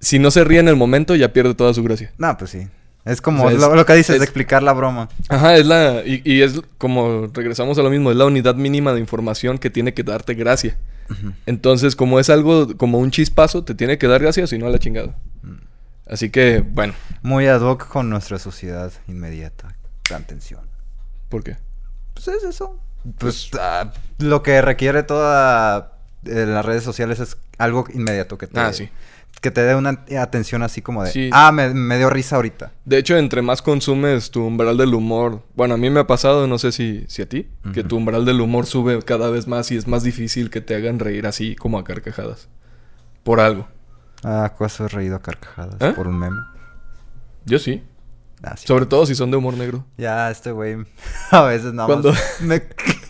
Si 0.00 0.18
no 0.18 0.30
se 0.30 0.44
ríe 0.44 0.60
en 0.60 0.68
el 0.68 0.76
momento, 0.76 1.14
ya 1.16 1.32
pierde 1.32 1.54
toda 1.54 1.74
su 1.74 1.82
gracia. 1.82 2.12
No, 2.18 2.36
pues 2.38 2.50
sí. 2.50 2.68
Es 3.04 3.20
como 3.20 3.44
O 3.44 3.48
sea, 3.48 3.56
es- 3.56 3.60
lo, 3.60 3.74
lo 3.74 3.84
que 3.86 3.94
dices 3.94 4.14
es- 4.14 4.20
de 4.20 4.24
explicar 4.24 4.62
la 4.62 4.72
broma. 4.72 5.08
Ajá, 5.28 5.56
es 5.56 5.66
la... 5.66 6.02
Y, 6.06 6.22
y 6.24 6.40
es 6.42 6.60
como, 6.78 7.26
regresamos 7.32 7.78
a 7.78 7.82
lo 7.82 7.90
mismo, 7.90 8.10
es 8.10 8.16
la 8.16 8.24
unidad 8.24 8.54
mínima 8.54 8.92
de 8.94 9.00
información 9.00 9.58
que 9.58 9.68
tiene 9.70 9.92
que 9.94 10.02
darte 10.02 10.34
gracia. 10.34 10.76
Entonces, 11.44 11.96
como 11.96 12.18
es 12.18 12.30
algo, 12.30 12.76
como 12.78 12.98
un 12.98 13.10
chispazo, 13.10 13.62
te 13.62 13.74
tiene 13.74 13.98
que 13.98 14.06
dar 14.08 14.22
gracia, 14.22 14.46
si 14.46 14.56
no 14.56 14.68
la 14.70 14.78
chingada. 14.78 15.14
Mm. 15.42 15.54
Así 16.08 16.30
que, 16.30 16.60
bueno, 16.66 16.94
Muy 17.22 17.46
ad 17.46 17.60
hoc 17.60 17.88
con 17.88 18.08
nuestra 18.08 18.38
sociedad 18.38 18.90
inmediata. 19.06 19.74
Gran 20.08 20.24
tensión. 20.26 20.60
¿por 21.28 21.42
qué? 21.42 21.56
Pues 22.14 22.28
es 22.28 22.44
eso. 22.44 22.78
Pues 23.18 23.50
ah, 23.60 23.92
lo 24.18 24.42
que 24.42 24.62
requiere 24.62 25.02
toda 25.02 25.92
eh, 26.24 26.46
las 26.46 26.64
redes 26.64 26.84
sociales 26.84 27.20
es 27.20 27.36
algo 27.58 27.86
inmediato 27.92 28.38
que 28.38 28.46
te, 28.46 28.58
Ah, 28.60 28.72
sí. 28.72 28.88
Que 29.44 29.50
te 29.50 29.60
dé 29.62 29.74
una 29.74 30.02
atención 30.20 30.62
así 30.62 30.80
como 30.80 31.04
de, 31.04 31.10
Sí. 31.12 31.28
ah, 31.30 31.52
me, 31.52 31.68
me 31.74 31.98
dio 31.98 32.08
risa 32.08 32.36
ahorita. 32.36 32.72
De 32.86 32.96
hecho, 32.96 33.14
entre 33.18 33.42
más 33.42 33.60
consumes 33.60 34.30
tu 34.30 34.42
umbral 34.42 34.78
del 34.78 34.94
humor, 34.94 35.42
bueno, 35.54 35.74
a 35.74 35.76
mí 35.76 35.90
me 35.90 36.00
ha 36.00 36.06
pasado, 36.06 36.46
no 36.46 36.56
sé 36.58 36.72
si, 36.72 37.04
si 37.08 37.20
a 37.20 37.28
ti, 37.28 37.46
que 37.74 37.84
tu 37.84 37.98
umbral 37.98 38.24
del 38.24 38.40
humor 38.40 38.64
sube 38.64 39.02
cada 39.02 39.28
vez 39.28 39.46
más 39.46 39.70
y 39.70 39.76
es 39.76 39.86
más 39.86 40.02
difícil 40.02 40.48
que 40.48 40.62
te 40.62 40.74
hagan 40.74 40.98
reír 40.98 41.26
así 41.26 41.56
como 41.56 41.78
a 41.78 41.84
carcajadas. 41.84 42.48
Por 43.22 43.38
algo. 43.40 43.68
Ah, 44.22 44.46
¿acaso 44.46 44.86
he 44.86 44.88
reído 44.88 45.16
a 45.16 45.20
carcajadas 45.20 45.76
¿Eh? 45.80 45.92
por 45.94 46.08
un 46.08 46.18
meme? 46.18 46.40
Yo 47.44 47.58
sí. 47.58 47.82
Ah, 48.42 48.56
sí. 48.56 48.66
Sobre 48.66 48.86
todo 48.86 49.04
si 49.04 49.14
son 49.14 49.30
de 49.30 49.36
humor 49.36 49.54
negro. 49.58 49.84
Ya, 49.98 50.30
este 50.30 50.52
güey, 50.52 50.78
a 51.30 51.42
veces 51.42 51.74
nada 51.74 51.86
¿Cuándo? 51.86 52.12
más 52.12 52.40
me... 52.40 52.62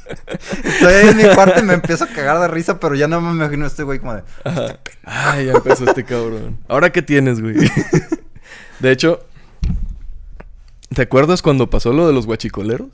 Estoy 0.65 0.93
ahí 0.93 1.09
en 1.09 1.17
mi 1.17 1.25
cuarto 1.35 1.61
y 1.61 1.63
me 1.63 1.75
empiezo 1.75 2.05
a 2.05 2.09
cagar 2.09 2.41
de 2.41 2.49
risa, 2.49 2.79
pero 2.81 2.95
ya 2.95 3.09
no 3.09 3.21
me 3.21 3.31
imagino 3.33 3.65
a 3.65 3.69
este 3.69 3.83
güey 3.83 3.99
como 3.99 4.15
de... 4.15 4.23
Ajá. 4.45 4.79
Ay, 5.05 5.47
ya 5.47 5.53
empezó 5.53 5.85
este 5.85 6.05
cabrón. 6.05 6.59
¿Ahora 6.69 6.91
qué 6.91 7.03
tienes, 7.03 7.41
güey? 7.41 7.55
De 8.81 8.91
hecho, 8.91 9.25
¿te 10.95 11.03
acuerdas 11.03 11.43
cuando 11.43 11.71
pasó 11.71 11.93
lo 11.93 12.07
de 12.07 12.13
los 12.13 12.27
guachicoleros? 12.27 12.89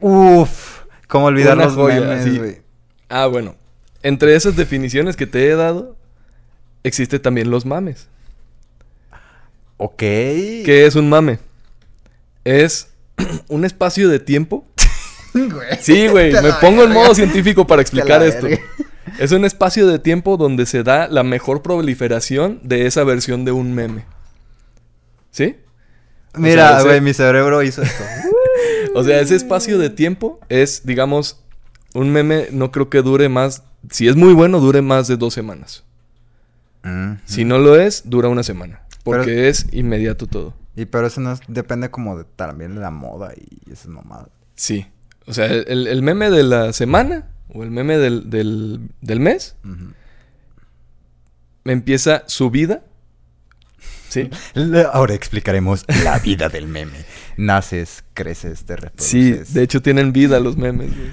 Uf, 0.00 0.80
cómo 1.08 1.26
olvidar 1.26 1.56
Una 1.56 1.66
los 1.66 1.74
joya, 1.74 2.00
memes, 2.00 2.24
sí. 2.24 2.38
güey. 2.38 2.58
Ah, 3.08 3.26
bueno. 3.26 3.56
Entre 4.02 4.34
esas 4.34 4.56
definiciones 4.56 5.16
que 5.16 5.26
te 5.26 5.48
he 5.48 5.54
dado, 5.54 5.96
existe 6.82 7.18
también 7.18 7.50
los 7.50 7.64
mames. 7.66 8.08
Ok. 9.76 9.98
¿Qué 9.98 10.84
es 10.86 10.94
un 10.96 11.08
mame? 11.08 11.38
Es 12.44 12.88
un 13.48 13.64
espacio 13.64 14.08
de 14.08 14.18
tiempo. 14.20 14.66
Güey. 15.50 15.78
Sí, 15.80 16.08
güey, 16.08 16.32
me 16.32 16.52
pongo 16.60 16.84
en 16.84 16.92
modo 16.92 17.14
científico 17.14 17.66
para 17.66 17.80
explicar 17.82 18.22
esto. 18.22 18.46
verga. 18.46 18.62
Es 19.18 19.32
un 19.32 19.44
espacio 19.44 19.86
de 19.86 19.98
tiempo 19.98 20.36
donde 20.36 20.66
se 20.66 20.82
da 20.82 21.08
la 21.08 21.22
mejor 21.22 21.62
proliferación 21.62 22.60
de 22.62 22.86
esa 22.86 23.04
versión 23.04 23.44
de 23.44 23.52
un 23.52 23.74
meme. 23.74 24.04
¿Sí? 25.30 25.56
Mira, 26.34 26.64
O 26.64 26.68
sea, 26.68 26.78
ese- 26.78 26.88
güey, 26.88 27.00
mi 27.00 27.14
cerebro 27.14 27.62
hizo 27.62 27.82
esto. 27.82 28.02
O 28.94 29.04
sea, 29.04 29.20
ese 29.20 29.36
espacio 29.36 29.78
de 29.78 29.88
tiempo 29.88 30.38
es, 30.50 30.84
digamos, 30.84 31.42
un 31.94 32.10
meme 32.12 32.48
no 32.52 32.70
creo 32.70 32.90
que 32.90 33.00
dure 33.00 33.30
más, 33.30 33.62
si 33.90 34.06
es 34.06 34.16
muy 34.16 34.34
bueno, 34.34 34.60
dure 34.60 34.82
más 34.82 35.08
de 35.08 35.16
dos 35.16 35.32
semanas. 35.32 35.82
Si 37.24 37.44
no 37.44 37.58
lo 37.58 37.76
es, 37.80 38.02
dura 38.10 38.28
una 38.28 38.42
semana. 38.42 38.82
Porque 39.04 39.26
Pero- 39.32 39.46
es 39.48 39.66
inmediato 39.72 40.26
todo. 40.26 40.52
Y 40.76 40.84
pero 40.86 41.06
eso 41.06 41.20
no 41.22 41.32
es- 41.32 41.40
depende 41.48 41.90
como 41.90 42.18
de 42.18 42.24
también 42.36 42.74
de 42.74 42.80
la 42.82 42.90
moda 42.90 43.32
y 43.36 43.70
esas 43.72 43.86
mamadas. 43.86 44.28
Sí. 44.56 44.86
O 45.26 45.34
sea, 45.34 45.46
el, 45.46 45.86
el 45.86 46.02
meme 46.02 46.30
de 46.30 46.42
la 46.42 46.72
semana 46.72 47.28
o 47.48 47.62
el 47.62 47.70
meme 47.70 47.96
del, 47.98 48.30
del, 48.30 48.80
del 49.00 49.20
mes 49.20 49.56
Ujú. 49.64 49.92
empieza 51.64 52.24
su 52.26 52.50
vida. 52.50 52.82
Sí. 54.08 54.28
Ahora 54.92 55.14
explicaremos 55.14 55.84
la 56.04 56.18
vida 56.18 56.48
del 56.48 56.66
meme. 56.68 56.98
Naces, 57.36 58.04
creces, 58.14 58.64
te 58.64 58.74
Sí, 58.98 59.30
reproduces. 59.32 59.54
de 59.54 59.62
hecho 59.62 59.80
tienen 59.80 60.12
vida 60.12 60.38
los 60.40 60.56
memes. 60.56 60.94
güey. 60.94 61.12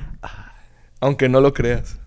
aunque 1.00 1.30
no 1.30 1.40
lo 1.42 1.54
creas. 1.54 1.98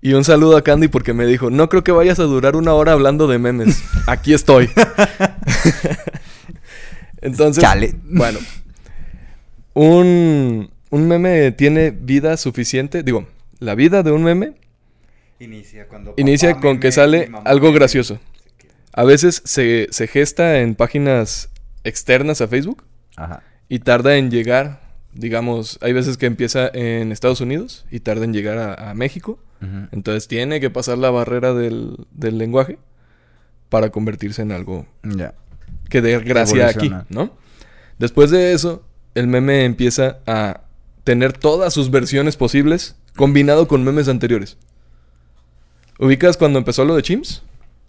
Y 0.00 0.12
un 0.12 0.22
saludo 0.24 0.56
a 0.58 0.62
Candy 0.62 0.88
porque 0.88 1.14
me 1.14 1.26
dijo, 1.26 1.50
no 1.50 1.68
creo 1.70 1.82
que 1.82 1.92
vayas 1.92 2.18
a 2.18 2.24
durar 2.24 2.56
una 2.56 2.74
hora 2.74 2.92
hablando 2.92 3.26
de 3.26 3.38
memes. 3.38 3.82
Aquí 4.06 4.34
estoy. 4.34 4.70
Entonces, 7.20 7.62
Chale. 7.62 7.94
bueno, 8.04 8.38
un, 9.72 10.70
un 10.94 11.08
meme 11.08 11.50
tiene 11.50 11.90
vida 11.90 12.36
suficiente. 12.36 13.02
Digo, 13.02 13.26
la 13.58 13.74
vida 13.74 14.04
de 14.04 14.12
un 14.12 14.22
meme 14.22 14.54
Inicia 15.40 15.88
cuando 15.88 16.14
inicia 16.16 16.60
con 16.60 16.78
que 16.78 16.92
sale 16.92 17.28
algo 17.44 17.72
gracioso. 17.72 18.20
A 18.92 19.02
veces 19.02 19.42
se, 19.44 19.88
se 19.90 20.06
gesta 20.06 20.60
en 20.60 20.76
páginas 20.76 21.50
externas 21.82 22.40
a 22.40 22.46
Facebook 22.46 22.84
Ajá. 23.16 23.42
y 23.68 23.80
tarda 23.80 24.16
en 24.16 24.30
llegar. 24.30 24.80
Digamos, 25.12 25.78
hay 25.82 25.92
veces 25.92 26.16
que 26.16 26.26
empieza 26.26 26.70
en 26.72 27.10
Estados 27.10 27.40
Unidos 27.40 27.84
y 27.90 27.98
tarda 27.98 28.24
en 28.24 28.32
llegar 28.32 28.58
a, 28.58 28.90
a 28.90 28.94
México. 28.94 29.40
Entonces 29.92 30.28
tiene 30.28 30.60
que 30.60 30.68
pasar 30.68 30.98
la 30.98 31.10
barrera 31.10 31.54
del, 31.54 31.96
del 32.10 32.36
lenguaje 32.36 32.78
para 33.70 33.88
convertirse 33.88 34.42
en 34.42 34.52
algo 34.52 34.86
que 35.88 36.02
dé 36.02 36.18
gracia 36.20 36.68
aquí. 36.68 36.92
¿no? 37.08 37.30
Después 37.98 38.30
de 38.30 38.52
eso, 38.52 38.84
el 39.14 39.26
meme 39.26 39.64
empieza 39.64 40.18
a 40.26 40.63
tener 41.04 41.32
todas 41.32 41.72
sus 41.74 41.90
versiones 41.90 42.36
posibles 42.36 42.96
combinado 43.16 43.68
con 43.68 43.84
memes 43.84 44.08
anteriores. 44.08 44.56
¿Ubicas 45.98 46.36
cuando 46.36 46.58
empezó 46.58 46.84
lo 46.84 46.96
de 46.96 47.02
Chimps? 47.02 47.42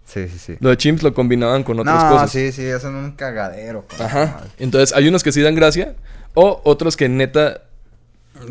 Sí, 0.04 0.28
sí, 0.28 0.38
sí. 0.38 0.54
Lo 0.60 0.68
de 0.70 0.76
Chimps 0.76 1.02
lo 1.02 1.12
combinaban 1.12 1.64
con 1.64 1.80
otras 1.80 2.04
no, 2.04 2.10
cosas. 2.10 2.30
sí, 2.30 2.52
sí, 2.52 2.70
hacen 2.70 2.94
un 2.94 3.12
cagadero. 3.12 3.84
Ajá. 3.98 4.42
Entonces, 4.58 4.94
hay 4.96 5.08
unos 5.08 5.24
que 5.24 5.32
sí 5.32 5.42
dan 5.42 5.56
gracia 5.56 5.96
o 6.34 6.60
otros 6.64 6.96
que 6.96 7.08
neta 7.08 7.62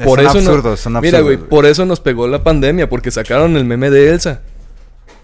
por 0.04 0.20
son 0.20 0.28
eso 0.28 0.34
no- 0.34 0.50
absurdos, 0.50 0.80
son 0.82 0.94
Mira, 1.00 1.20
absurdos, 1.20 1.38
güey, 1.38 1.50
por 1.50 1.66
eso 1.66 1.86
nos 1.86 2.02
pegó 2.02 2.28
la 2.28 2.44
pandemia 2.44 2.90
porque 2.90 3.12
sacaron 3.12 3.56
el 3.56 3.64
meme 3.66 3.90
de 3.90 4.10
Elsa, 4.10 4.42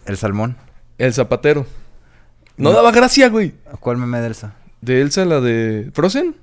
El 0.05 0.17
salmón. 0.17 0.55
el 0.97 1.13
zapatero. 1.13 1.65
No, 2.55 2.69
No. 2.69 2.75
daba 2.77 2.91
gracia, 2.91 3.27
güey. 3.29 3.53
¿Cuál 3.81 3.97
meme 3.97 4.21
de 4.21 4.27
Elsa? 4.27 4.53
De 4.81 5.01
Elsa, 5.01 5.25
la 5.25 5.41
de 5.41 5.89
Frozen. 5.93 6.35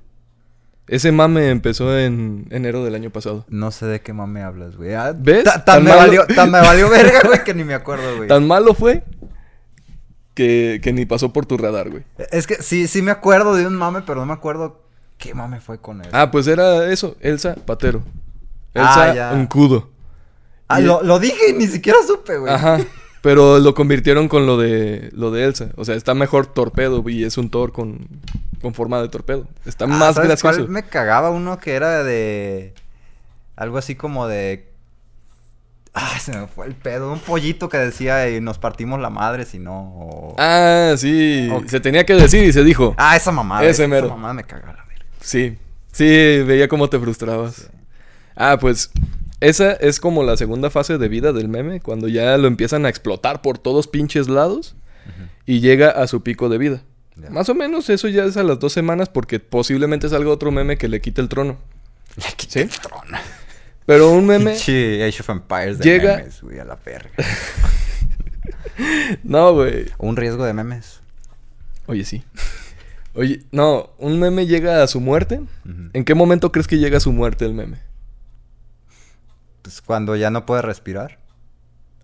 Ese 0.89 1.13
mame 1.13 1.51
empezó 1.51 1.97
en 1.99 2.47
enero 2.51 2.85
del 2.85 2.95
año 2.95 3.11
pasado. 3.11 3.45
No 3.49 3.71
sé 3.71 3.87
de 3.87 4.01
qué 4.01 4.13
mame 4.13 4.43
hablas, 4.43 4.77
güey. 4.77 4.95
Ah, 4.95 5.15
¿Ves? 5.17 5.45
ta- 5.45 5.65
Tan, 5.65 5.65
Tan 5.65 5.85
me 5.85 5.91
malo. 5.91 6.01
valió, 6.03 6.27
tan 6.27 6.51
me 6.51 6.61
valió 6.61 6.89
verga, 6.91 7.21
güey, 7.27 7.45
que 7.45 7.53
ni 7.55 7.65
me 7.65 7.75
acuerdo, 7.75 8.17
güey. 8.17 8.29
Tan 8.29 8.47
malo 8.47 8.73
fue 8.75 9.05
que, 10.35 10.81
que 10.83 10.93
ni 10.93 11.05
pasó 11.07 11.33
por 11.33 11.47
tu 11.47 11.57
radar, 11.59 11.91
güey. 11.91 12.05
Es 12.31 12.47
que 12.47 12.57
sí, 12.63 12.87
sí 12.87 13.03
me 13.03 13.11
acuerdo 13.11 13.55
de 13.55 13.67
un 13.67 13.77
mame, 13.77 14.03
pero 14.03 14.21
no 14.21 14.27
me 14.27 14.33
acuerdo 14.33 14.83
qué 15.19 15.35
mame 15.35 15.61
fue 15.61 15.79
con 15.81 16.01
él. 16.03 16.09
Ah, 16.13 16.31
pues 16.31 16.47
era 16.47 16.91
eso, 16.91 17.17
Elsa 17.21 17.55
Patero. 17.55 18.03
Ah, 18.75 18.81
Elsa 19.09 19.15
ya. 19.15 19.33
Uncudo. 19.35 19.91
Ah, 20.69 20.81
y- 20.81 20.85
lo, 20.85 21.03
lo 21.03 21.19
dije 21.19 21.51
y 21.51 21.53
ni 21.55 21.67
siquiera 21.67 21.99
supe, 22.07 22.39
güey. 22.39 22.53
Ajá. 22.53 22.79
Pero 23.21 23.59
lo 23.59 23.75
convirtieron 23.75 24.29
con 24.29 24.47
lo 24.47 24.57
de 24.57 25.11
lo 25.13 25.33
de 25.33 25.45
Elsa. 25.45 25.71
O 25.77 25.85
sea, 25.85 25.97
está 25.97 26.15
mejor 26.15 26.47
torpedo 26.47 27.03
y 27.09 27.25
es 27.25 27.37
un 27.37 27.51
Thor 27.51 27.73
con, 27.73 28.07
con 28.61 28.75
forma 28.75 29.01
de 29.01 29.09
torpedo. 29.09 29.47
Está 29.65 29.85
Ah, 29.85 29.89
más 29.89 30.15
¿sabes 30.15 30.29
gracioso. 30.29 30.57
cuál 30.59 30.69
me 30.69 30.83
cagaba 30.85 31.31
uno 31.31 31.59
que 31.59 31.75
era 31.75 32.03
de... 32.05 32.75
Algo 33.57 33.79
así 33.79 33.95
como 33.97 34.27
de... 34.29 34.69
Ah, 35.95 36.19
se 36.21 36.33
me 36.37 36.47
fue 36.47 36.67
el 36.67 36.75
pedo. 36.75 37.13
Un 37.13 37.19
pollito 37.19 37.69
que 37.69 37.77
decía 37.79 38.31
y 38.31 38.41
nos 38.41 38.59
partimos 38.59 39.01
la 39.01 39.11
madre 39.11 39.45
si 39.45 39.59
no... 39.59 39.93
o- 39.99 40.37
Ah, 40.39 40.95
sí. 40.97 41.49
Se 41.67 41.81
tenía 41.81 42.05
que 42.07 42.15
decir 42.15 42.45
y 42.45 42.53
se 42.53 42.63
dijo. 42.63 42.95
Ah, 42.99 43.17
esa 43.17 43.33
mamada. 43.33 43.63
Ese 43.65 43.83
esa 43.85 43.89
mero. 43.89 44.09
mamada 44.11 44.35
me 44.35 44.45
cagaba 44.45 44.75
la 44.75 44.85
verga. 44.85 45.05
Sí. 45.21 45.57
Sí, 45.91 46.05
veía 46.43 46.69
cómo 46.69 46.89
te 46.89 46.99
frustrabas. 47.01 47.69
Ah, 48.37 48.59
pues 48.61 48.91
esa 49.41 49.73
es 49.73 49.99
como 49.99 50.23
la 50.23 50.37
segunda 50.37 50.71
fase 50.71 50.99
de 50.99 51.09
vida 51.09 51.33
del 51.33 51.49
meme, 51.49 51.81
cuando 51.81 52.07
ya 52.07 52.37
lo 52.37 52.47
empiezan 52.47 52.87
a 52.87 52.89
explotar 52.89 53.43
por 53.43 53.59
todos 53.59 53.89
pinches 53.89 54.29
lados 54.29 54.77
y 55.47 55.59
llega 55.61 55.91
a 55.91 56.07
su 56.07 56.23
pico 56.23 56.49
de 56.49 56.59
vida. 56.59 56.83
Más 57.31 57.49
o 57.49 57.55
menos 57.55 57.89
eso 57.91 58.09
ya 58.09 58.25
es 58.25 58.37
a 58.37 58.43
las 58.43 58.59
dos 58.59 58.73
semanas 58.73 59.09
porque 59.09 59.41
posiblemente 59.41 60.09
salga 60.09 60.31
otro 60.31 60.51
meme 60.51 60.79
que 60.79 60.89
le 60.89 61.01
quite 61.01 61.21
el 61.21 61.29
trono. 61.29 61.59
Le 62.17 62.33
quité 62.37 62.53
¿Sí? 62.69 62.75
el 62.75 62.81
trono. 62.81 63.19
Pero 63.87 64.11
un 64.11 64.27
meme... 64.27 64.53
Pinche 64.53 65.05
Age 65.05 65.21
of 65.23 65.31
Empires 65.31 65.79
de 65.79 65.85
Llega- 65.85 66.17
memes, 66.19 66.41
güey, 66.43 66.59
a 66.59 66.65
la 66.65 66.77
verga. 66.77 67.11
No, 69.25 69.55
güey. 69.55 69.87
Un 69.99 70.17
riesgo 70.17 70.45
de 70.45 70.53
memes. 70.53 71.01
Oye, 71.87 72.05
sí. 72.05 72.23
Oye, 73.15 73.43
no, 73.51 73.91
un 73.99 74.19
meme 74.21 74.47
llega 74.47 74.83
a 74.83 74.87
su 74.87 75.01
muerte. 75.01 75.41
¿En 75.93 76.05
qué 76.05 76.15
momento 76.15 76.53
crees 76.53 76.69
que 76.69 76.79
llega 76.79 76.99
a 76.99 77.01
su 77.01 77.13
muerte 77.13 77.45
el 77.45 77.55
meme? 77.55 77.79
Pues 79.63 79.83
cuando 79.83 80.15
ya 80.17 80.31
no 80.31 80.47
puede 80.47 80.63
respirar. 80.63 81.19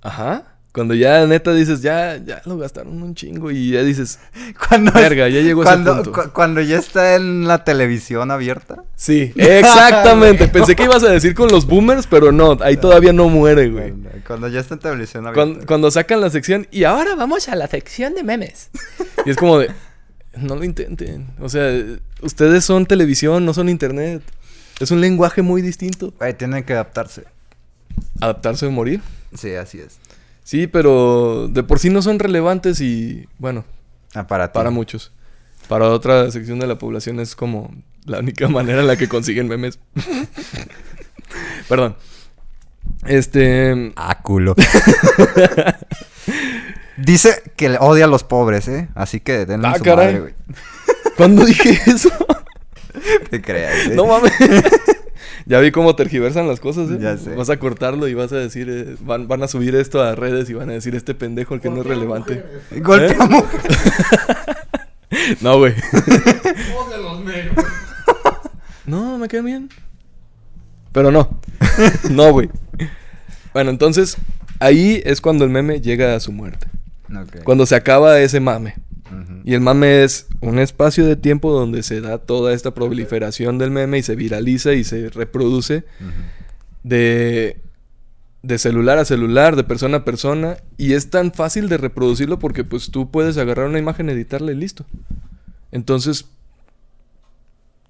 Ajá. 0.03 0.54
Cuando 0.75 0.95
ya 0.95 1.25
neta 1.29 1.55
dices, 1.55 1.83
ya, 1.83 2.17
ya 2.17 2.43
lo 2.47 2.59
gastaron 2.59 3.01
un 3.01 3.15
chingo 3.15 3.53
y 3.53 3.71
ya 3.71 3.85
dices, 3.85 4.19
Cuando 4.69 4.91
Verga, 4.91 5.29
ya 5.29 5.41
llegó 5.41 5.63
ese 5.63 5.71
cuando, 5.71 5.95
punto. 6.03 6.13
cu- 6.13 6.31
cuando 6.33 6.61
ya 6.63 6.79
está 6.79 7.15
en 7.15 7.47
la 7.47 7.63
televisión 7.63 8.33
abierta. 8.33 8.83
sí, 8.97 9.33
exactamente. 9.37 10.49
Pensé 10.53 10.75
que 10.75 10.83
ibas 10.83 11.05
a 11.05 11.11
decir 11.11 11.33
con 11.37 11.51
los 11.53 11.67
boomers, 11.67 12.09
pero 12.09 12.33
no, 12.33 12.59
ahí 12.61 12.77
todavía 12.77 13.13
no 13.13 13.29
muere, 13.29 13.69
güey. 13.69 13.91
Cuando, 13.93 14.11
cuando 14.27 14.49
ya 14.49 14.59
está 14.59 14.75
en 14.75 14.81
televisión 14.81 15.27
abierta. 15.29 15.41
Cuando, 15.41 15.67
cuando 15.67 15.91
sacan 15.93 16.21
la 16.21 16.31
sección 16.31 16.67
y 16.73 16.83
ahora 16.83 17.15
vamos 17.15 17.49
a 17.49 17.55
la 17.55 17.69
sección 17.69 18.15
de 18.17 18.25
memes. 18.25 18.71
Y 19.25 19.31
es 19.31 19.37
como 19.37 19.61
de, 19.61 19.71
no 20.37 20.57
lo 20.57 20.65
intenten. 20.65 21.29
O 21.41 21.49
sea, 21.49 21.71
ustedes 22.21 22.65
son 22.65 22.87
televisión, 22.87 23.45
no 23.47 23.55
son 23.55 23.69
internet. 23.69 24.23
Es 24.81 24.91
un 24.91 25.01
lenguaje 25.01 25.41
muy 25.43 25.63
distinto. 25.63 26.13
Güey, 26.19 26.35
tienen 26.35 26.65
que 26.65 26.73
adaptarse. 26.73 27.23
Adaptarse 28.21 28.67
o 28.67 28.73
morir. 28.73 29.01
Sí, 29.35 29.55
así 29.55 29.79
es. 29.79 29.99
Sí, 30.45 30.69
pero 30.69 31.49
de 31.49 31.63
por 31.65 31.81
sí 31.81 31.91
no 31.91 32.03
son 32.03 32.19
relevantes 32.21 32.81
y 32.81 33.27
bueno, 33.39 33.65
Ah, 34.15 34.27
para 34.29 34.53
para 34.53 34.71
muchos. 34.71 35.11
Para 35.69 35.87
otra 35.89 36.31
sección 36.31 36.61
de 36.61 36.69
la 36.69 36.79
población 36.79 37.19
es 37.19 37.35
como 37.35 37.75
la 38.05 38.21
única 38.21 38.47
manera 38.49 38.81
en 38.81 38.87
la 38.87 38.97
que 38.97 39.09
consiguen 39.09 39.49
memes. 39.49 39.79
Perdón. 41.69 41.97
Este, 43.07 43.93
Ah, 43.97 44.21
culo. 44.23 44.55
Dice 46.97 47.43
que 47.57 47.71
le 47.71 47.79
odia 47.81 48.05
a 48.05 48.09
los 48.09 48.23
pobres, 48.23 48.69
¿eh? 48.69 48.89
Así 48.95 49.19
que 49.21 49.47
denle 49.47 49.69
Ah, 49.69 49.75
su 49.79 49.85
caray. 49.85 50.07
madre, 50.07 50.21
güey. 50.21 50.35
¿cuándo 51.17 51.45
dije 51.45 51.81
eso? 51.87 52.11
Te 53.31 53.41
creas, 53.41 53.87
¿eh? 53.87 53.95
no 53.95 54.07
mames. 54.07 54.33
ya 55.47 55.61
vi 55.61 55.71
cómo 55.71 55.95
tergiversan 55.97 56.49
las 56.49 56.61
cosas, 56.61 56.91
¿eh? 56.91 56.99
Ya 57.01 57.17
sé. 57.17 57.35
Vas 57.35 57.51
a 57.51 57.59
cortarlo 57.59 58.09
y 58.09 58.15
vas 58.15 58.33
a 58.33 58.37
decir, 58.37 58.69
eh, 58.71 58.97
van, 59.01 59.29
van 59.29 59.43
a 59.43 59.49
subir 59.49 59.75
esto 59.75 60.03
a 60.03 60.15
redes 60.15 60.49
y 60.51 60.55
van 60.55 60.71
a 60.71 60.73
decir 60.73 60.95
este 60.95 61.15
pendejo 61.15 61.55
el 61.55 61.61
que 61.61 61.71
no 61.71 61.81
es 61.81 61.87
relevante. 61.87 62.45
Golpea 62.77 63.25
¿Eh? 63.25 63.29
mujer. 63.29 63.61
No, 65.41 65.59
güey. 65.59 65.73
de 65.73 66.99
los 66.99 67.25
negros. 67.25 67.65
No, 68.85 69.17
me 69.17 69.29
queda 69.29 69.43
bien. 69.43 69.71
Pero 70.93 71.13
no. 71.13 71.41
no, 72.11 72.33
güey. 72.33 72.51
Bueno, 73.53 73.71
entonces, 73.71 74.17
ahí 74.59 75.01
es 75.05 75.21
cuando 75.21 75.45
el 75.45 75.51
meme 75.51 75.81
llega 75.81 76.17
a 76.17 76.21
su 76.21 76.33
muerte. 76.33 76.67
Ok. 77.09 77.45
Cuando 77.45 77.65
se 77.65 77.77
acaba 77.77 78.19
ese 78.19 78.41
mame. 78.41 78.75
Y 79.45 79.53
el 79.53 79.61
mame 79.61 80.03
es 80.03 80.27
un 80.41 80.59
espacio 80.59 81.05
de 81.07 81.17
tiempo 81.17 81.53
donde 81.53 81.83
se 81.83 82.01
da 82.01 82.17
toda 82.17 82.55
esta 82.55 82.73
proliferación 82.73 83.59
del 83.59 83.71
meme 83.71 83.99
y 83.99 84.03
se 84.03 84.17
viraliza 84.17 84.73
y 84.73 84.85
se 84.85 85.11
reproduce 85.11 85.85
de, 86.83 87.61
de 88.43 88.59
celular 88.59 88.97
a 88.97 89.05
celular, 89.05 89.55
de 89.55 89.65
persona 89.65 89.99
a 89.99 90.05
persona. 90.05 90.57
Y 90.79 90.95
es 90.95 91.11
tan 91.11 91.31
fácil 91.31 91.69
de 91.69 91.77
reproducirlo 91.77 92.39
porque 92.39 92.65
pues 92.65 92.91
tú 92.91 93.11
puedes 93.11 93.37
agarrar 93.37 93.69
una 93.69 93.79
imagen, 93.79 94.09
editarla 94.09 94.51
y 94.51 94.57
listo. 94.57 94.87
Entonces, 95.73 96.25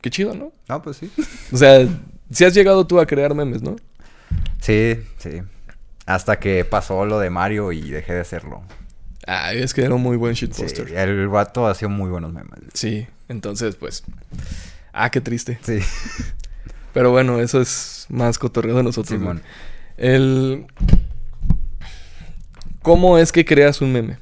qué 0.00 0.10
chido, 0.10 0.34
¿no? 0.34 0.52
No, 0.68 0.82
pues 0.82 0.96
sí. 0.96 1.08
O 1.52 1.56
sea, 1.56 1.86
si 2.32 2.44
has 2.44 2.52
llegado 2.52 2.84
tú 2.84 2.98
a 2.98 3.06
crear 3.06 3.32
memes, 3.32 3.62
¿no? 3.62 3.76
Sí, 4.60 4.96
sí. 5.18 5.42
Hasta 6.04 6.40
que 6.40 6.64
pasó 6.64 7.06
lo 7.06 7.20
de 7.20 7.30
Mario 7.30 7.70
y 7.70 7.90
dejé 7.90 8.14
de 8.14 8.20
hacerlo. 8.20 8.62
Ay, 9.26 9.58
es 9.62 9.72
que 9.74 9.82
era 9.82 9.94
un 9.94 10.02
muy 10.02 10.16
buen 10.16 10.34
Sí, 10.36 10.46
shitposter. 10.46 10.88
Sí, 10.88 10.94
el 10.94 11.28
vato 11.28 11.66
hacía 11.66 11.88
muy 11.88 12.10
buenos 12.10 12.32
memes. 12.32 13.08
entonces, 13.28 13.76
pues. 13.76 14.04
Ah, 14.92 15.10
qué 15.10 15.20
triste. 15.20 15.58
Sí. 15.62 15.78
Pero 16.92 17.10
bueno, 17.10 17.40
eso 17.40 17.60
es 17.60 18.06
más 18.08 18.38
cotorreo 18.38 18.76
de 18.76 18.82
nosotros. 18.82 19.18
Simón. 19.18 19.42
El. 19.96 20.66
¿Cómo 22.82 23.18
es 23.18 23.32
que 23.32 23.44
creas 23.44 23.80
un 23.80 23.92
meme? 23.92 24.18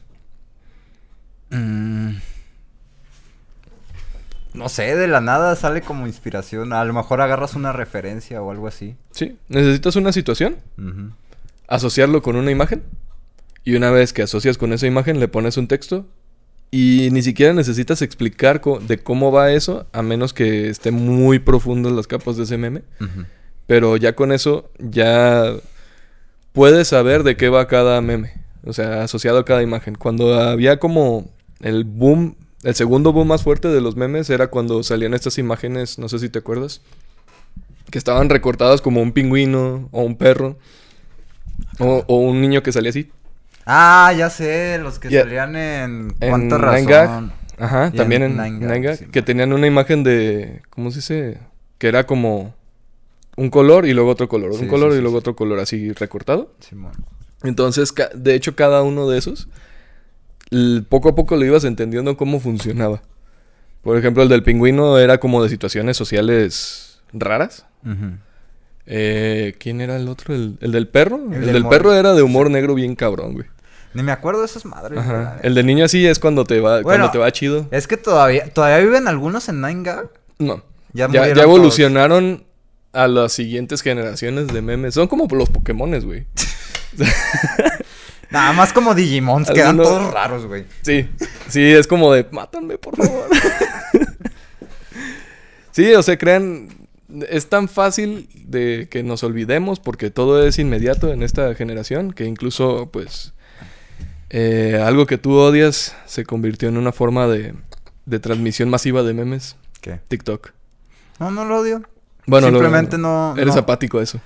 Mm. 1.50 2.12
No 4.54 4.68
sé, 4.68 4.94
de 4.96 5.08
la 5.08 5.20
nada 5.20 5.56
sale 5.56 5.80
como 5.80 6.06
inspiración. 6.06 6.72
A 6.72 6.84
lo 6.84 6.92
mejor 6.92 7.20
agarras 7.22 7.54
una 7.54 7.72
referencia 7.72 8.40
o 8.42 8.50
algo 8.50 8.68
así. 8.68 8.96
Sí, 9.10 9.36
necesitas 9.48 9.96
una 9.96 10.12
situación, 10.12 10.56
Ujú. 10.78 11.10
asociarlo 11.68 12.22
con 12.22 12.36
una 12.36 12.50
imagen. 12.50 12.82
Y 13.64 13.74
una 13.74 13.90
vez 13.90 14.12
que 14.12 14.22
asocias 14.22 14.58
con 14.58 14.72
esa 14.72 14.86
imagen, 14.86 15.20
le 15.20 15.28
pones 15.28 15.56
un 15.56 15.68
texto. 15.68 16.06
Y 16.70 17.10
ni 17.12 17.22
siquiera 17.22 17.52
necesitas 17.52 18.00
explicar 18.00 18.62
de 18.62 18.98
cómo 18.98 19.30
va 19.30 19.52
eso, 19.52 19.86
a 19.92 20.02
menos 20.02 20.32
que 20.32 20.68
esté 20.68 20.90
muy 20.90 21.38
profundo 21.38 21.90
en 21.90 21.96
las 21.96 22.06
capas 22.06 22.36
de 22.36 22.44
ese 22.44 22.56
meme. 22.56 22.82
Pero 23.66 23.96
ya 23.96 24.14
con 24.14 24.32
eso, 24.32 24.70
ya 24.78 25.52
puedes 26.52 26.88
saber 26.88 27.24
de 27.24 27.36
qué 27.36 27.50
va 27.50 27.68
cada 27.68 28.00
meme. 28.00 28.32
O 28.64 28.72
sea, 28.72 29.02
asociado 29.02 29.38
a 29.38 29.44
cada 29.44 29.62
imagen. 29.62 29.96
Cuando 29.96 30.34
había 30.34 30.78
como 30.78 31.30
el 31.60 31.84
boom, 31.84 32.36
el 32.62 32.74
segundo 32.74 33.12
boom 33.12 33.28
más 33.28 33.42
fuerte 33.42 33.68
de 33.68 33.80
los 33.80 33.96
memes 33.96 34.30
era 34.30 34.48
cuando 34.48 34.82
salían 34.82 35.14
estas 35.14 35.36
imágenes, 35.38 35.98
no 35.98 36.08
sé 36.08 36.18
si 36.20 36.28
te 36.28 36.38
acuerdas, 36.38 36.80
que 37.90 37.98
estaban 37.98 38.30
recortadas 38.30 38.80
como 38.80 39.02
un 39.02 39.12
pingüino 39.12 39.88
o 39.92 40.02
un 40.02 40.16
perro. 40.16 40.56
O, 41.78 42.04
o 42.06 42.16
un 42.16 42.40
niño 42.40 42.62
que 42.62 42.72
salía 42.72 42.90
así. 42.90 43.10
Ah, 43.66 44.12
ya 44.16 44.30
sé, 44.30 44.78
los 44.78 44.98
que 44.98 45.10
salían 45.10 45.56
en... 45.56 46.14
En 46.20 46.30
¿Cuánta 46.30 46.58
Nine 46.58 46.86
razón? 46.88 47.32
Ajá, 47.58 47.90
Y 47.92 47.96
también 47.96 48.22
en 48.22 48.40
en 48.40 48.96
sí, 48.96 49.06
que 49.06 49.22
tenían 49.22 49.52
una 49.52 49.66
imagen 49.66 50.02
de, 50.02 50.62
¿cómo 50.70 50.90
se 50.90 50.96
dice? 50.96 51.38
Que 51.78 51.88
era 51.88 52.04
como 52.06 52.54
un 53.36 53.50
color 53.50 53.86
y 53.86 53.92
luego 53.92 54.10
otro 54.10 54.28
color, 54.28 54.54
Sí, 54.54 54.62
un 54.62 54.68
color 54.68 54.92
sí, 54.92 54.98
y 54.98 55.00
luego 55.00 55.18
otro 55.18 55.36
color 55.36 55.60
así 55.60 55.92
recortado. 55.92 56.52
Simón. 56.60 56.92
Entonces, 57.44 57.94
de 58.14 58.34
hecho, 58.34 58.56
cada 58.56 58.82
uno 58.82 59.08
de 59.08 59.18
esos, 59.18 59.48
poco 60.88 61.10
a 61.10 61.14
poco 61.14 61.36
lo 61.36 61.44
ibas 61.44 61.64
entendiendo 61.64 62.16
cómo 62.16 62.40
funcionaba. 62.40 63.02
Por 63.82 63.96
ejemplo, 63.96 64.22
el 64.22 64.28
del 64.28 64.42
pingüino 64.42 64.98
era 64.98 65.18
como 65.18 65.42
de 65.42 65.48
situaciones 65.48 65.96
sociales 65.96 67.00
raras. 67.12 67.66
Ujú. 67.84 68.16
Eh, 68.86 69.54
¿Quién 69.58 69.80
era 69.80 69.96
el 69.96 70.08
otro? 70.08 70.34
¿El, 70.34 70.58
el 70.60 70.72
del 70.72 70.88
perro? 70.88 71.32
El, 71.32 71.46
del 71.46 71.66
perro 71.66 71.94
era 71.94 72.14
de 72.14 72.22
humor 72.22 72.50
negro 72.50 72.74
bien 72.74 72.94
cabrón, 72.94 73.34
güey. 73.34 73.46
Ni 73.94 74.02
me 74.02 74.12
acuerdo 74.12 74.40
de 74.40 74.46
esas 74.46 74.64
madres. 74.64 74.98
Ajá. 74.98 75.38
El 75.42 75.54
de 75.54 75.62
niño 75.62 75.84
así 75.84 76.06
es 76.06 76.18
cuando 76.18 76.44
te 76.44 76.60
va, 76.60 76.82
Bueno, 76.82 76.84
cuando 76.84 77.10
te 77.10 77.18
va 77.18 77.30
chido. 77.30 77.66
Es 77.70 77.86
que 77.86 77.96
todavía, 77.96 78.52
todavía 78.52 78.78
viven 78.78 79.08
algunos 79.08 79.48
en 79.48 79.60
Nine 79.60 79.82
Gag. 79.82 80.08
No. 80.38 80.62
Ya 80.92 81.08
Ya, 81.10 81.24
todos. 81.32 81.38
evolucionaron 81.38 82.44
a 82.92 83.06
las 83.08 83.32
siguientes 83.32 83.82
generaciones 83.82 84.48
de 84.48 84.62
memes. 84.62 84.94
Son 84.94 85.08
como 85.08 85.26
los 85.34 85.50
Pokémones, 85.50 86.04
güey. 86.04 86.26
Nada 88.30 88.52
más 88.54 88.72
como 88.72 88.94
Digimons, 88.94 89.50
quedan 89.50 89.76
todos 89.76 90.12
raros, 90.12 90.46
güey. 90.46 90.64
Sí, 90.80 91.08
sí, 91.48 91.70
es 91.70 91.86
como 91.86 92.12
de, 92.12 92.26
mátanme, 92.30 92.78
por 92.78 92.96
favor. 92.96 93.28
sí, 95.70 95.92
o 95.94 96.02
sea, 96.02 96.16
crean, 96.16 96.68
es 97.28 97.48
tan 97.50 97.68
fácil 97.68 98.28
de 98.46 98.88
que 98.90 99.02
nos 99.02 99.22
olvidemos 99.22 99.80
porque 99.80 100.10
todo 100.10 100.46
es 100.46 100.58
inmediato 100.58 101.12
en 101.12 101.22
esta 101.22 101.54
generación 101.54 102.12
que 102.12 102.24
incluso, 102.24 102.88
pues, 102.90 103.34
eh, 104.32 104.82
algo 104.84 105.06
que 105.06 105.18
tú 105.18 105.34
odias 105.34 105.94
se 106.06 106.24
convirtió 106.24 106.68
en 106.68 106.76
una 106.78 106.90
forma 106.92 107.26
de, 107.28 107.54
de 108.06 108.18
transmisión 108.18 108.68
masiva 108.70 109.02
de 109.02 109.14
memes, 109.14 109.56
¿Qué? 109.80 110.00
TikTok. 110.08 110.50
No, 111.20 111.30
no 111.30 111.44
lo 111.44 111.58
odio. 111.60 111.82
Bueno, 112.26 112.50
lo- 112.50 112.58
Simplemente 112.58 112.98
no... 112.98 113.34
Eres 113.36 113.54
no, 113.54 113.60
apático 113.60 113.98
a 113.98 114.02
eso. 114.02 114.20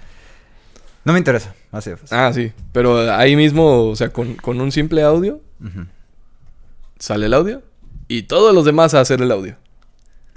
no 1.05 1.13
me 1.13 1.19
interesa. 1.19 1.55
Así 1.73 1.91
es. 1.91 2.13
Ah, 2.13 2.31
sí, 2.33 2.53
pero 2.73 3.13
ahí 3.15 3.37
mismo, 3.37 3.89
o 3.89 3.97
sea, 3.97 4.11
con, 4.11 4.35
con 4.37 4.61
un 4.61 4.71
simple 4.73 5.03
audio, 5.03 5.41
sale 6.99 7.27
el 7.27 7.35
audio 7.35 7.63
y 8.09 8.23
todos 8.25 8.55
los 8.55 8.65
demás 8.65 8.95
a 8.95 9.01
hacer 9.01 9.21
el 9.21 9.31
audio. 9.33 9.57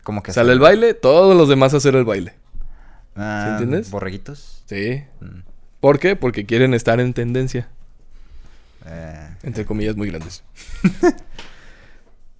Como 0.04 0.24
que... 0.24 0.34
Sale 0.34 0.50
así. 0.50 0.54
el 0.54 0.60
baile, 0.60 0.94
todos 0.94 1.36
los 1.38 1.48
demás 1.50 1.74
a 1.74 1.78
hacer 1.78 1.96
el 1.96 2.06
baile. 2.06 2.34
Ah, 3.16 3.44
¿Sí 3.46 3.52
entiendes? 3.52 3.92
Borreguitos. 3.92 4.64
Sí. 4.66 5.04
Mm. 5.22 5.42
¿Por 5.80 6.00
qué? 6.00 6.16
Porque 6.16 6.46
quieren 6.46 6.74
estar 6.74 7.00
en 7.00 7.14
tendencia. 7.14 7.70
Eh, 8.86 9.30
Entre 9.44 9.66
comillas 9.66 9.96
muy 9.96 10.08
grandes. 10.10 10.44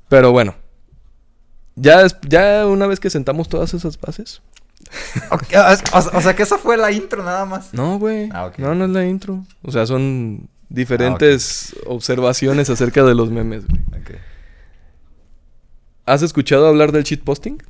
Pero 0.10 0.32
bueno. 0.32 0.56
Ya, 1.76 2.02
es- 2.02 2.18
ya 2.28 2.66
una 2.68 2.88
vez 2.88 3.00
que 3.00 3.10
sentamos 3.10 3.48
todas 3.50 3.74
esas 3.74 4.00
bases. 4.00 4.42
ah, 5.32 5.78
o, 5.94 6.18
o 6.18 6.22
sea 6.22 6.36
que 6.36 6.44
esa 6.44 6.58
fue 6.58 6.76
la 6.78 6.92
intro 6.92 7.24
nada 7.24 7.46
más. 7.46 7.74
No, 7.74 8.00
güey. 8.00 8.30
Ah. 8.34 8.52
No, 8.58 8.76
no 8.76 8.86
es 8.86 8.92
la 8.92 9.06
intro. 9.06 9.46
O 9.62 9.72
sea, 9.72 9.86
son 9.86 10.50
diferentes 10.70 11.76
observaciones 11.86 12.70
acerca 12.70 13.04
de 13.04 13.16
los 13.16 13.30
memes, 13.32 13.68
güey. 13.68 13.82
¿Has 16.06 16.24
escuchado 16.24 16.68
hablar 16.68 16.92
del 16.92 17.04
shitposting? 17.04 17.62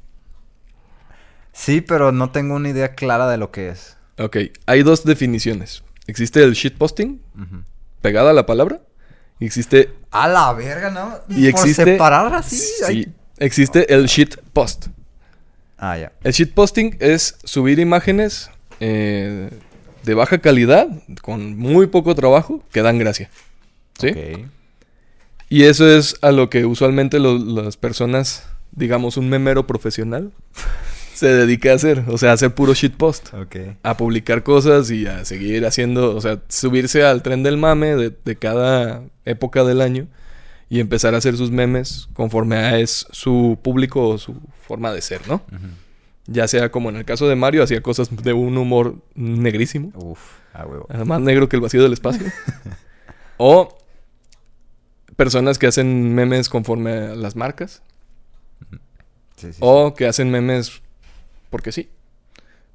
Sí, 1.51 1.81
pero 1.81 2.11
no 2.13 2.31
tengo 2.31 2.55
una 2.55 2.69
idea 2.69 2.95
clara 2.95 3.29
de 3.29 3.37
lo 3.37 3.51
que 3.51 3.67
es. 3.69 3.97
Ok, 4.17 4.37
hay 4.65 4.83
dos 4.83 5.03
definiciones. 5.03 5.83
Existe 6.07 6.41
el 6.43 6.53
shitposting, 6.53 7.21
Ujú. 7.35 7.63
Pegada 8.01 8.31
a 8.31 8.33
la 8.33 8.45
palabra. 8.45 8.81
Y 9.39 9.45
existe 9.45 9.91
A 10.11 10.27
la 10.27 10.51
verga, 10.53 10.89
¿no? 10.89 11.15
Y 11.29 11.49
Por 11.51 11.61
existe- 11.61 11.85
separar 11.93 12.33
así. 12.33 12.57
Sí, 12.85 13.07
existe 13.37 13.93
el 13.93 14.07
shitpost. 14.07 14.87
Ah, 15.77 15.97
ya. 15.97 16.11
El 16.23 16.33
shitposting 16.33 16.97
es 16.99 17.37
subir 17.45 17.79
imágenes 17.79 18.49
eh, 18.81 19.49
de 20.03 20.13
baja 20.13 20.39
calidad, 20.39 20.87
con 21.21 21.57
muy 21.57 21.87
poco 21.87 22.15
trabajo, 22.15 22.63
que 22.71 22.81
dan 22.81 22.97
gracia. 22.97 23.29
¿Sí? 23.97 24.09
Ok. 24.09 24.45
Y 25.49 25.63
eso 25.63 25.89
es 25.89 26.15
a 26.21 26.31
lo 26.31 26.49
que 26.49 26.65
usualmente 26.65 27.19
lo- 27.19 27.37
las 27.39 27.77
personas, 27.77 28.43
digamos, 28.71 29.15
un 29.17 29.29
memero 29.29 29.67
profesional, 29.67 30.31
se 31.19 31.27
dedica 31.27 31.71
a 31.71 31.75
hacer. 31.75 32.03
O 32.07 32.17
sea, 32.17 32.31
a 32.31 32.33
hacer 32.33 32.53
puro 32.55 32.73
shitpost. 32.73 33.33
Ok. 33.33 33.55
A 33.83 33.97
publicar 33.97 34.43
cosas 34.43 34.89
y 34.91 35.05
a 35.05 35.25
seguir 35.25 35.65
haciendo, 35.65 36.15
o 36.15 36.21
sea, 36.21 36.39
subirse 36.47 37.03
al 37.03 37.21
tren 37.21 37.43
del 37.43 37.57
mame 37.57 37.95
de, 37.95 38.15
de 38.23 38.35
cada 38.37 39.03
época 39.25 39.63
del 39.63 39.81
año 39.81 40.07
y 40.69 40.79
empezar 40.79 41.15
a 41.15 41.17
hacer 41.17 41.35
sus 41.35 41.51
memes 41.51 42.07
conforme 42.13 42.55
a 42.55 42.79
es 42.79 43.07
su 43.11 43.57
público 43.61 44.07
o 44.07 44.17
su 44.17 44.35
forma 44.67 44.93
de 44.93 45.01
ser, 45.01 45.27
¿no? 45.27 45.41
Ya 46.27 46.47
sea 46.47 46.69
como 46.71 46.89
en 46.89 46.95
el 46.95 47.05
caso 47.05 47.27
de 47.27 47.35
Mario, 47.35 47.63
hacía 47.63 47.81
cosas 47.81 48.09
de 48.15 48.33
un 48.33 48.55
humor 48.57 48.95
negrísimo, 49.15 49.91
Uf, 49.95 50.19
a 50.53 50.65
huevo. 50.65 50.87
más 51.05 51.21
negro 51.21 51.49
que 51.49 51.55
el 51.55 51.61
vacío 51.61 51.81
del 51.81 51.93
espacio. 51.93 52.25
o 53.37 53.75
personas 55.15 55.57
que 55.57 55.65
hacen 55.67 56.13
memes 56.13 56.49
conforme 56.49 56.91
a 56.91 57.15
las 57.15 57.35
marcas. 57.35 57.81
Sí, 59.37 59.53
sí, 59.53 59.57
O 59.59 59.95
que 59.95 60.05
hacen 60.05 60.29
memes 60.29 60.81
porque 61.49 61.71
sí, 61.71 61.89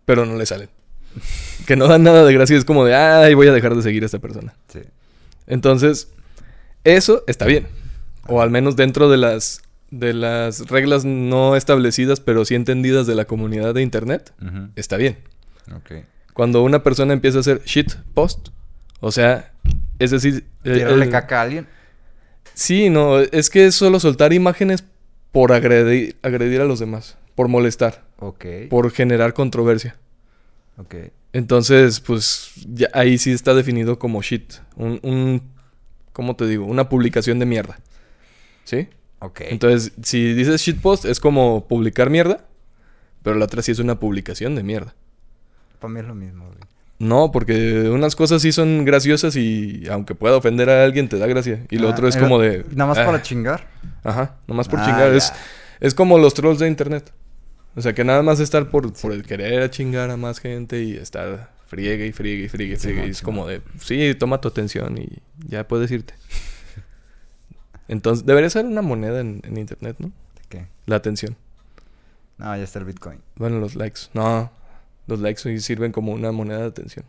pero 0.05 0.27
no 0.27 0.37
le 0.37 0.47
salen. 0.47 0.69
que 1.67 1.77
no 1.77 1.87
dan 1.87 2.03
nada 2.03 2.25
de 2.25 2.33
gracia, 2.33 2.57
es 2.57 2.65
como 2.65 2.85
de, 2.85 2.95
ay, 2.95 3.35
voy 3.35 3.47
a 3.49 3.53
dejar 3.53 3.75
de 3.75 3.83
seguir 3.83 4.03
a 4.03 4.07
esta 4.07 4.19
persona. 4.19 4.55
sí. 4.69 4.81
Entonces, 5.47 6.09
eso 6.85 7.23
está 7.27 7.45
bien. 7.47 7.67
O 8.27 8.41
al 8.41 8.51
menos 8.51 8.77
dentro 8.77 9.11
de 9.11 9.19
las, 9.19 9.61
de 9.91 10.15
las 10.15 10.69
reglas 10.71 11.05
no 11.05 11.55
establecidas, 11.57 12.21
pero 12.21 12.45
sí 12.47 12.55
entendidas 12.55 13.07
de 13.07 13.15
la 13.15 13.27
comunidad 13.27 13.75
de 13.75 13.83
Internet, 13.83 14.33
está 14.75 14.97
bien. 14.97 15.19
Ok. 15.75 16.05
Cuando 16.33 16.63
una 16.63 16.83
persona 16.83 17.13
empieza 17.13 17.39
a 17.39 17.41
hacer 17.43 17.63
shit 17.65 17.93
post, 18.15 18.49
o 19.01 19.13
sea, 19.13 19.53
es 19.99 20.11
decir... 20.11 20.47
el- 20.65 21.11
caca 21.11 21.41
a 21.41 21.43
alguien. 21.43 21.67
Sí, 22.55 22.89
no, 22.89 23.19
es 23.21 23.51
que 23.51 23.67
es 23.67 23.75
solo 23.75 24.01
soltar 24.01 24.33
imágenes 24.33 24.83
por 25.31 25.53
agredir, 25.53 26.17
agredir 26.23 26.61
a 26.61 26.65
los 26.65 26.79
demás, 26.81 27.17
por 27.35 27.49
molestar, 27.49 28.05
Ok. 28.19 28.45
por 28.71 28.91
generar 28.91 29.35
controversia. 29.35 29.97
Ok. 30.77 30.95
Entonces, 31.33 32.01
pues 32.01 32.53
ya 32.73 32.89
ahí 32.93 33.19
sí 33.19 33.33
está 33.33 33.55
definido 33.55 33.99
como 33.99 34.23
shit. 34.23 34.55
Un, 34.77 35.01
un 35.03 35.43
¿cómo 36.13 36.37
te 36.37 36.47
digo? 36.47 36.65
Una 36.65 36.89
publicación 36.89 37.39
de 37.39 37.47
mierda. 37.47 37.79
¿Sí? 38.65 38.89
Ok. 39.19 39.41
Entonces, 39.49 39.93
si 40.03 40.33
dices 40.35 40.61
shitpost, 40.61 41.05
es 41.07 41.19
como 41.21 41.67
publicar 41.67 42.09
mierda, 42.11 42.45
pero 43.23 43.37
la 43.37 43.47
otra 43.47 43.63
sí 43.63 43.73
es 43.73 43.79
una 43.79 43.99
publicación 43.99 44.55
de 44.55 44.63
mierda. 44.63 44.95
Para 45.81 45.93
mí 45.93 46.01
es 46.01 46.07
lo 46.07 46.15
mismo, 46.15 46.47
güey. 46.47 46.59
No, 47.01 47.33
porque 47.33 47.89
unas 47.91 48.15
cosas 48.15 48.41
sí 48.41 48.53
son 48.53 48.85
graciosas 48.85 49.35
y 49.35 49.83
aunque 49.91 50.15
pueda 50.15 50.37
ofender 50.37 50.71
a 50.71 50.85
alguien, 50.85 51.09
te 51.09 51.19
da 51.19 51.27
gracia. 51.27 51.67
Y 51.69 51.79
lo 51.79 51.89
Ah, 51.89 51.91
otro 51.91 52.07
es 52.07 52.15
eh, 52.17 52.21
como 52.21 52.39
de... 52.39 52.65
Nada 52.71 52.89
más 52.91 52.99
ah, 52.99 53.05
para 53.05 53.21
chingar. 53.21 53.67
Ajá, 54.05 54.37
nomás 54.47 54.69
por 54.69 54.79
Ah, 54.79 54.85
chingar. 54.87 55.13
Es, 55.13 55.33
es 55.81 55.93
como 55.95 56.19
los 56.19 56.35
trolls 56.35 56.61
de 56.61 56.69
internet. 56.69 57.13
O 57.77 57.83
sea, 57.83 57.93
que 57.95 58.05
nada 58.05 58.23
más 58.23 58.39
estar 58.41 58.69
por, 58.71 58.93
por 58.93 59.13
el 59.13 59.25
querer 59.25 59.63
a 59.63 59.71
chingar 59.71 60.11
a 60.11 60.17
más 60.17 60.39
gente 60.39 60.83
y 60.83 60.97
estar 60.97 61.53
friegue 61.67 62.07
y 62.07 62.13
friegue 62.13 62.45
y 62.45 62.49
friegue 62.49 62.75
y 62.75 62.77
friegue. 62.77 63.07
Y 63.07 63.11
es 63.11 63.21
como 63.23 63.47
de, 63.47 63.63
sí, 63.81 64.15
toma 64.15 64.41
tu 64.41 64.49
atención 64.49 64.97
y 64.99 65.09
ya 65.49 65.67
puedes 65.67 65.91
irte. 65.91 66.15
Entonces, 67.89 68.25
debería 68.25 68.49
ser 68.49 68.65
una 68.65 68.81
moneda 68.83 69.21
en, 69.21 69.41
en 69.45 69.59
internet, 69.59 69.97
¿no? 69.99 70.09
¿De 70.09 70.43
qué? 70.49 70.67
La 70.87 70.97
atención. 70.97 71.37
No, 72.39 72.57
ya 72.57 72.63
está 72.63 72.79
el 72.79 72.85
Bitcoin. 72.85 73.21
Bueno, 73.37 73.59
los 73.59 73.75
likes. 73.75 74.03
No, 74.15 74.51
los 75.07 75.21
likes 75.21 75.49
hoy 75.49 75.61
sirven 75.61 75.93
como 75.93 76.13
una 76.13 76.33
moneda 76.33 76.61
de 76.61 76.67
atención. 76.67 77.05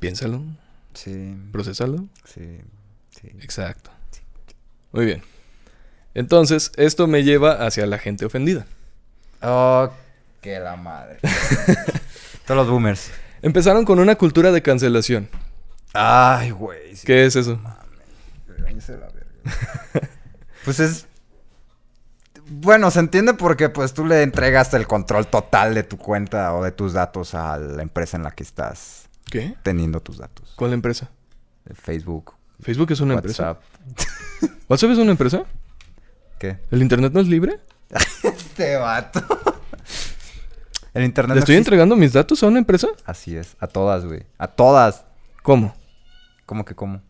Piénsalo, 0.00 0.42
Sí. 0.94 1.34
procesalo. 1.52 2.06
Sí. 2.24 2.58
Sí. 3.10 3.28
Exacto. 3.40 3.90
Muy 4.92 5.04
bien. 5.06 5.22
Entonces, 6.16 6.72
esto 6.76 7.06
me 7.06 7.24
lleva 7.24 7.66
hacia 7.66 7.86
la 7.86 7.98
gente 7.98 8.24
ofendida. 8.24 8.64
Oh, 9.42 9.90
que 10.40 10.58
la 10.58 10.74
madre. 10.74 11.18
Todos 12.46 12.56
los 12.56 12.70
boomers. 12.70 13.10
Empezaron 13.42 13.84
con 13.84 13.98
una 13.98 14.14
cultura 14.14 14.50
de 14.50 14.62
cancelación. 14.62 15.28
Ay, 15.92 16.52
güey. 16.52 16.96
sí. 16.96 17.06
¿Qué 17.06 17.26
es 17.26 17.36
eso? 17.36 17.60
A 17.62 17.84
la 18.48 19.08
verga. 19.12 20.08
pues 20.64 20.80
es. 20.80 21.06
Bueno, 22.48 22.90
se 22.90 23.00
entiende 23.00 23.34
porque 23.34 23.68
pues 23.68 23.92
tú 23.92 24.06
le 24.06 24.22
entregas 24.22 24.72
el 24.72 24.86
control 24.86 25.26
total 25.26 25.74
de 25.74 25.82
tu 25.82 25.98
cuenta 25.98 26.54
o 26.54 26.64
de 26.64 26.72
tus 26.72 26.94
datos 26.94 27.34
a 27.34 27.58
la 27.58 27.82
empresa 27.82 28.16
en 28.16 28.22
la 28.22 28.30
que 28.30 28.42
estás 28.42 29.10
¿Qué? 29.30 29.54
teniendo 29.62 30.00
tus 30.00 30.16
datos. 30.16 30.54
¿Cuál 30.56 30.72
empresa? 30.72 31.10
Facebook, 31.74 32.32
¿Facebook 32.58 32.90
es 32.92 33.00
una 33.00 33.14
empresa? 33.14 33.48
WhatsApp. 33.52 33.62
¿WhatsApp 34.70 34.90
es 34.92 34.98
una 34.98 35.10
empresa? 35.10 35.44
¿Qué? 36.38 36.58
¿El 36.70 36.82
internet 36.82 37.12
no 37.12 37.20
es 37.20 37.28
libre? 37.28 37.60
Este 38.22 38.76
vato. 38.76 39.20
El 40.94 41.04
internet 41.04 41.34
¿Le 41.34 41.34
no 41.36 41.40
estoy 41.40 41.54
existe. 41.54 41.56
entregando 41.56 41.96
mis 41.96 42.12
datos 42.12 42.42
a 42.42 42.46
una 42.46 42.58
empresa? 42.58 42.88
Así 43.04 43.36
es, 43.36 43.54
a 43.60 43.66
todas, 43.66 44.04
güey. 44.04 44.24
A 44.38 44.46
todas. 44.48 45.04
¿Cómo? 45.42 45.74
¿Cómo 46.46 46.64
que 46.64 46.74
cómo? 46.74 47.02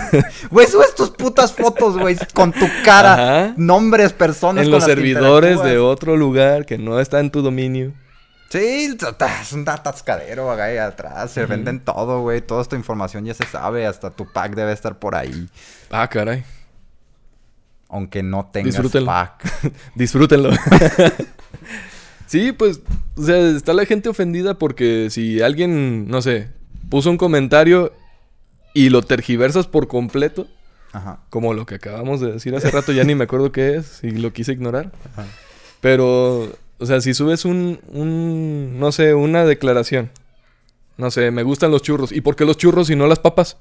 Güey, 0.50 0.66
subes 0.66 0.94
tus 0.94 1.10
putas 1.10 1.52
fotos, 1.52 1.96
güey, 1.98 2.16
con 2.34 2.52
tu 2.52 2.66
cara, 2.84 3.14
Ajá. 3.14 3.54
nombres, 3.56 4.12
personas 4.12 4.64
En 4.64 4.70
con 4.70 4.72
los 4.78 4.86
las 4.86 4.90
servidores 4.90 5.62
de 5.62 5.78
otro 5.78 6.16
lugar 6.16 6.66
que 6.66 6.76
no 6.76 7.00
está 7.00 7.18
en 7.20 7.30
tu 7.30 7.40
dominio. 7.40 7.94
Sí, 8.50 8.94
es 9.40 9.52
un 9.54 9.66
atascadero 9.66 10.50
acá 10.52 10.64
ahí 10.64 10.76
atrás. 10.76 11.30
Se 11.30 11.46
venden 11.46 11.80
todo, 11.80 12.20
güey. 12.20 12.42
Toda 12.42 12.60
esta 12.60 12.76
información 12.76 13.24
ya 13.24 13.32
se 13.32 13.46
sabe. 13.46 13.86
Hasta 13.86 14.10
tu 14.10 14.30
pack 14.30 14.54
debe 14.54 14.72
estar 14.72 14.98
por 14.98 15.14
ahí. 15.14 15.48
Ah, 15.90 16.06
caray. 16.06 16.44
Aunque 17.92 18.22
no 18.22 18.46
tengas 18.52 18.72
Disfrútenlo. 18.72 19.06
pack. 19.06 19.72
Disfrútenlo. 19.94 20.50
sí, 22.26 22.52
pues, 22.52 22.80
o 23.16 23.22
sea, 23.22 23.38
está 23.50 23.74
la 23.74 23.84
gente 23.84 24.08
ofendida 24.08 24.58
porque 24.58 25.08
si 25.10 25.40
alguien, 25.42 26.08
no 26.08 26.22
sé, 26.22 26.48
puso 26.88 27.10
un 27.10 27.18
comentario 27.18 27.92
y 28.74 28.88
lo 28.88 29.02
tergiversas 29.02 29.66
por 29.66 29.88
completo, 29.88 30.46
Ajá. 30.92 31.20
como 31.30 31.52
lo 31.54 31.66
que 31.66 31.74
acabamos 31.74 32.20
de 32.20 32.32
decir 32.32 32.56
hace 32.56 32.70
rato, 32.70 32.92
ya 32.92 33.04
ni 33.04 33.14
me 33.14 33.24
acuerdo 33.24 33.52
qué 33.52 33.76
es 33.76 34.02
y 34.02 34.10
lo 34.10 34.32
quise 34.32 34.52
ignorar. 34.52 34.90
Ajá. 35.12 35.26
Pero, 35.82 36.50
o 36.78 36.86
sea, 36.86 37.00
si 37.02 37.12
subes 37.12 37.44
un, 37.44 37.78
un, 37.88 38.80
no 38.80 38.90
sé, 38.92 39.12
una 39.14 39.44
declaración, 39.44 40.10
no 40.96 41.10
sé, 41.10 41.30
me 41.30 41.42
gustan 41.42 41.70
los 41.70 41.82
churros. 41.82 42.10
¿Y 42.12 42.22
por 42.22 42.36
qué 42.36 42.44
los 42.46 42.56
churros 42.56 42.88
y 42.88 42.96
no 42.96 43.06
las 43.06 43.18
papas? 43.18 43.58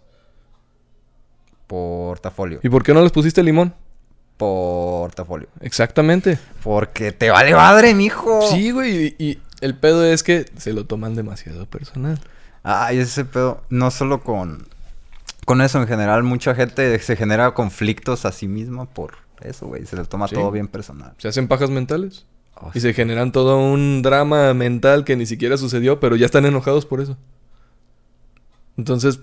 Portafolio. 1.68 2.60
¿Y 2.64 2.70
por 2.70 2.84
qué 2.84 2.94
no 2.94 3.02
les 3.02 3.12
pusiste 3.12 3.44
limón? 3.44 3.74
Portafolio. 4.42 5.48
Exactamente. 5.60 6.40
Porque 6.64 7.12
te 7.12 7.30
vale 7.30 7.54
madre, 7.54 7.94
mijo. 7.94 8.42
Sí, 8.50 8.72
güey. 8.72 9.16
Y, 9.20 9.24
y 9.24 9.40
el 9.62 9.76
pedo 9.76 10.04
es 10.04 10.24
que 10.24 10.46
se 10.58 10.74
lo 10.74 10.86
toman 10.86 11.16
demasiado 11.16 11.68
personal. 11.68 12.20
Ay, 12.64 12.98
ese 12.98 13.24
pedo. 13.24 13.62
No 13.70 13.92
solo 13.92 14.22
con. 14.24 14.66
Con 15.46 15.62
eso 15.62 15.80
en 15.80 15.88
general, 15.88 16.24
mucha 16.24 16.56
gente 16.56 16.98
se 17.00 17.16
genera 17.16 17.54
conflictos 17.54 18.26
a 18.26 18.32
sí 18.32 18.48
misma 18.48 18.86
por 18.86 19.18
eso, 19.42 19.68
güey. 19.68 19.86
Se 19.86 19.96
le 19.96 20.06
toma 20.06 20.28
Sí. 20.28 20.36
todo 20.36 20.50
bien 20.52 20.68
personal. 20.68 21.14
Se 21.20 21.28
hacen 21.28 21.48
pajas 21.48 21.70
mentales. 21.70 22.26
Oh, 22.56 22.72
Y 22.74 22.80
se 22.80 22.94
generan 22.94 23.32
todo 23.32 23.58
un 23.60 24.02
drama 24.02 24.54
mental 24.56 25.04
que 25.04 25.16
ni 25.16 25.26
siquiera 25.28 25.58
sucedió, 25.58 26.00
pero 26.00 26.16
ya 26.16 26.26
están 26.26 26.46
enojados 26.46 26.86
por 26.86 27.00
eso. 27.02 27.18
Entonces, 28.78 29.20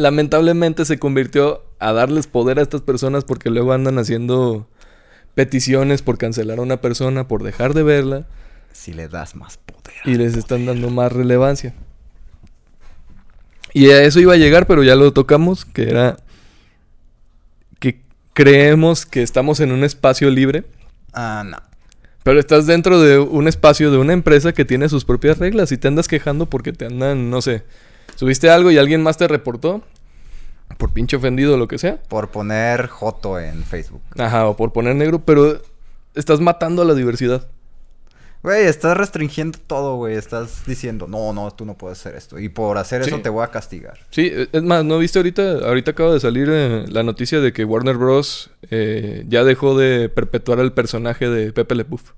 lamentablemente 0.00 0.84
se 0.84 0.98
convirtió 0.98 1.62
a 1.78 1.92
darles 1.92 2.26
poder 2.26 2.58
a 2.58 2.62
estas 2.62 2.80
personas 2.82 3.24
porque 3.24 3.50
luego 3.50 3.72
andan 3.72 3.98
haciendo 3.98 4.66
peticiones 5.34 6.02
por 6.02 6.18
cancelar 6.18 6.58
a 6.58 6.62
una 6.62 6.80
persona, 6.80 7.28
por 7.28 7.42
dejar 7.42 7.72
de 7.74 7.82
verla, 7.84 8.26
Si 8.72 8.92
le 8.92 9.08
das 9.08 9.36
más 9.36 9.56
poder. 9.58 9.94
y 10.04 10.14
les 10.16 10.36
están 10.36 10.66
dando 10.66 10.90
más 10.90 11.12
relevancia. 11.12 11.74
Y 13.72 13.90
a 13.90 14.02
eso 14.02 14.18
iba 14.18 14.34
a 14.34 14.36
llegar, 14.38 14.66
pero 14.66 14.82
ya 14.82 14.96
lo 14.96 15.12
tocamos, 15.12 15.64
que 15.64 15.88
era 15.88 16.16
que 17.78 18.00
creemos 18.32 19.06
que 19.06 19.22
estamos 19.22 19.60
en 19.60 19.70
un 19.72 19.84
espacio 19.84 20.28
libre, 20.30 20.64
Ah, 21.12 21.44
no. 21.46 21.58
pero 22.24 22.40
estás 22.40 22.66
dentro 22.66 23.00
de 23.00 23.18
un 23.18 23.46
espacio 23.48 23.90
de 23.90 23.98
una 23.98 24.12
empresa 24.12 24.52
que 24.52 24.64
tiene 24.64 24.88
sus 24.88 25.04
propias 25.04 25.38
reglas 25.38 25.70
y 25.72 25.76
te 25.78 25.88
andas 25.88 26.08
quejando 26.08 26.46
porque 26.46 26.72
te 26.72 26.86
andan, 26.86 27.30
no 27.30 27.40
sé, 27.42 27.62
subiste 28.20 28.50
algo 28.50 28.70
y 28.70 28.76
alguien 28.76 29.02
más 29.02 29.16
te 29.16 29.26
reportó 29.26 29.80
por 30.76 30.92
pinche 30.92 31.16
ofendido 31.16 31.54
o 31.54 31.56
lo 31.56 31.66
que 31.68 31.78
sea. 31.78 31.96
Por 32.02 32.30
poner 32.30 32.86
Joto 32.88 33.40
en 33.40 33.64
Facebook. 33.64 34.02
Ajá, 34.18 34.46
o 34.46 34.56
por 34.56 34.72
poner 34.74 34.94
negro, 34.94 35.20
pero 35.24 35.62
estás 36.14 36.38
matando 36.38 36.82
a 36.82 36.84
la 36.84 36.92
diversidad. 36.92 37.48
Güey, 38.42 38.66
estás 38.66 38.94
restringiendo 38.96 39.58
todo, 39.66 39.96
güey. 39.96 40.16
Estás 40.16 40.64
diciendo, 40.66 41.06
no, 41.08 41.32
no, 41.32 41.50
tú 41.50 41.64
no 41.64 41.78
puedes 41.78 41.98
hacer 42.00 42.14
esto. 42.14 42.38
Y 42.38 42.50
por 42.50 42.76
hacer 42.76 43.04
Sí. 43.04 43.10
eso 43.10 43.20
te 43.20 43.30
voy 43.30 43.42
a 43.44 43.48
castigar. 43.48 43.98
Sí, 44.10 44.30
e- 44.32 44.48
es 44.52 44.62
más, 44.62 44.84
¿no 44.84 44.98
viste 44.98 45.18
ahorita? 45.18 45.52
Ahorita 45.66 45.90
acaba 45.92 46.12
de 46.12 46.20
salir 46.20 46.48
eh, 46.50 46.84
la 46.88 47.02
noticia 47.02 47.40
de 47.40 47.52
que 47.54 47.64
Warner 47.64 47.96
Bros. 47.96 48.50
eh, 48.70 49.24
ya 49.28 49.44
dejó 49.44 49.76
de 49.78 50.08
perpetuar 50.10 50.58
el 50.60 50.72
personaje 50.72 51.28
de 51.30 51.52
Pepe 51.54 51.74
Le 51.74 51.84
Puff. 51.86 52.12